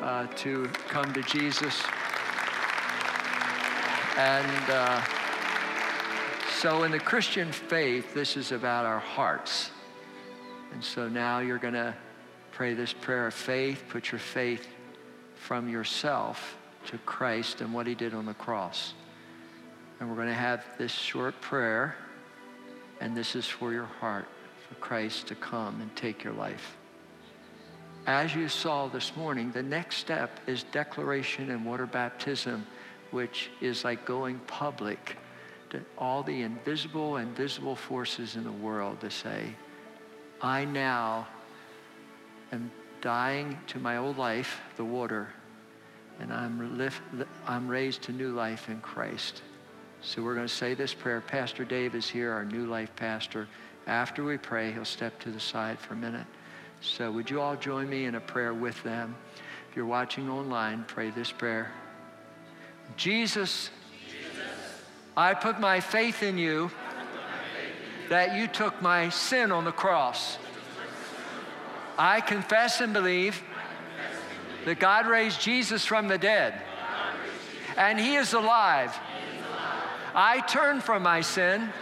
uh, 0.00 0.28
to 0.28 0.64
come 0.88 1.12
to 1.12 1.20
Jesus. 1.24 1.82
And 4.16 4.70
uh, 4.70 5.02
so, 6.54 6.84
in 6.84 6.90
the 6.90 6.98
Christian 6.98 7.52
faith, 7.52 8.14
this 8.14 8.38
is 8.38 8.50
about 8.50 8.86
our 8.86 8.98
hearts. 8.98 9.70
And 10.72 10.82
so 10.82 11.06
now 11.06 11.40
you're 11.40 11.58
going 11.58 11.74
to 11.74 11.94
pray 12.50 12.72
this 12.72 12.94
prayer 12.94 13.26
of 13.26 13.34
faith. 13.34 13.84
Put 13.90 14.10
your 14.10 14.18
faith 14.18 14.66
from 15.34 15.68
yourself 15.68 16.56
to 16.86 16.96
Christ 16.96 17.60
and 17.60 17.74
what 17.74 17.86
he 17.86 17.94
did 17.94 18.14
on 18.14 18.24
the 18.24 18.32
cross. 18.32 18.94
And 20.00 20.08
we're 20.08 20.16
going 20.16 20.28
to 20.28 20.34
have 20.34 20.64
this 20.78 20.92
short 20.92 21.38
prayer, 21.42 21.94
and 23.02 23.14
this 23.14 23.36
is 23.36 23.44
for 23.44 23.70
your 23.70 23.84
heart, 24.00 24.24
for 24.66 24.76
Christ 24.76 25.26
to 25.26 25.34
come 25.34 25.82
and 25.82 25.94
take 25.94 26.24
your 26.24 26.32
life. 26.32 26.78
As 28.06 28.34
you 28.34 28.48
saw 28.48 28.88
this 28.88 29.14
morning, 29.16 29.52
the 29.52 29.62
next 29.62 29.96
step 29.96 30.40
is 30.48 30.64
declaration 30.64 31.50
and 31.50 31.64
water 31.64 31.86
baptism, 31.86 32.66
which 33.12 33.50
is 33.60 33.84
like 33.84 34.04
going 34.04 34.40
public 34.48 35.16
to 35.70 35.80
all 35.96 36.24
the 36.24 36.42
invisible 36.42 37.16
and 37.16 37.36
visible 37.36 37.76
forces 37.76 38.34
in 38.34 38.42
the 38.42 38.52
world 38.52 39.00
to 39.00 39.10
say, 39.10 39.54
I 40.40 40.64
now 40.64 41.28
am 42.50 42.72
dying 43.00 43.56
to 43.68 43.78
my 43.78 43.98
old 43.98 44.18
life, 44.18 44.60
the 44.76 44.84
water, 44.84 45.28
and 46.18 46.32
I'm, 46.32 46.76
lift, 46.76 47.00
I'm 47.46 47.68
raised 47.68 48.02
to 48.02 48.12
new 48.12 48.32
life 48.32 48.68
in 48.68 48.80
Christ. 48.80 49.42
So 50.00 50.22
we're 50.22 50.34
going 50.34 50.48
to 50.48 50.52
say 50.52 50.74
this 50.74 50.92
prayer. 50.92 51.20
Pastor 51.20 51.64
Dave 51.64 51.94
is 51.94 52.08
here, 52.08 52.32
our 52.32 52.44
new 52.44 52.66
life 52.66 52.94
pastor. 52.96 53.46
After 53.86 54.24
we 54.24 54.38
pray, 54.38 54.72
he'll 54.72 54.84
step 54.84 55.20
to 55.20 55.30
the 55.30 55.40
side 55.40 55.78
for 55.78 55.94
a 55.94 55.96
minute. 55.96 56.26
So, 56.82 57.12
would 57.12 57.30
you 57.30 57.40
all 57.40 57.54
join 57.54 57.88
me 57.88 58.06
in 58.06 58.16
a 58.16 58.20
prayer 58.20 58.52
with 58.52 58.82
them? 58.82 59.14
If 59.70 59.76
you're 59.76 59.86
watching 59.86 60.28
online, 60.28 60.84
pray 60.88 61.10
this 61.10 61.30
prayer 61.30 61.70
Jesus, 62.96 63.70
Jesus 64.04 64.42
I 65.16 65.34
put 65.34 65.60
my 65.60 65.78
faith 65.78 66.24
in 66.24 66.38
you 66.38 66.72
that 68.08 68.36
you 68.36 68.48
took 68.48 68.82
my 68.82 69.10
sin 69.10 69.52
on 69.52 69.64
the 69.64 69.72
cross. 69.72 70.38
I 71.96 72.20
confess 72.20 72.80
and 72.80 72.92
believe 72.92 73.40
that 74.64 74.80
God 74.80 75.06
raised 75.06 75.40
Jesus 75.40 75.84
from 75.84 76.08
the 76.08 76.18
dead 76.18 76.60
and 77.76 77.98
he 77.98 78.16
is 78.16 78.32
alive. 78.32 78.98
I 80.14 80.40
turn 80.40 80.80
from 80.80 81.04
my 81.04 81.20
sin. 81.20 81.72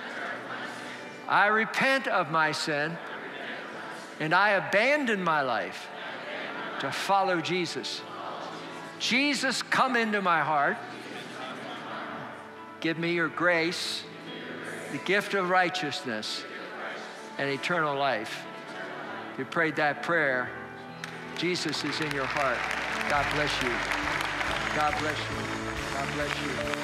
I 1.27 1.47
repent 1.47 2.07
of 2.07 2.31
my 2.31 2.53
sin. 2.53 2.99
And 4.21 4.35
I 4.35 4.51
abandon 4.51 5.25
my 5.25 5.41
life 5.41 5.89
to 6.81 6.93
follow 6.93 7.41
Jesus. 7.41 8.03
Jesus, 8.99 9.63
come 9.63 9.97
into 9.97 10.21
my 10.21 10.41
heart. 10.41 10.77
Give 12.81 12.99
me 12.99 13.13
your 13.13 13.29
grace, 13.29 14.03
the 14.93 14.99
gift 14.99 15.35
of 15.35 15.51
righteousness, 15.51 16.45
and 17.39 17.49
eternal 17.49 17.97
life. 17.97 18.45
If 19.33 19.39
you 19.39 19.45
prayed 19.47 19.77
that 19.77 20.03
prayer, 20.03 20.51
Jesus 21.37 21.83
is 21.85 22.01
in 22.01 22.11
your 22.13 22.27
heart. 22.27 22.59
God 23.09 23.27
bless 23.35 23.63
you. 23.63 23.71
God 24.77 24.95
bless 25.01 25.19
you. 25.19 25.95
God 25.95 26.15
bless 26.15 26.75
you. 26.77 26.80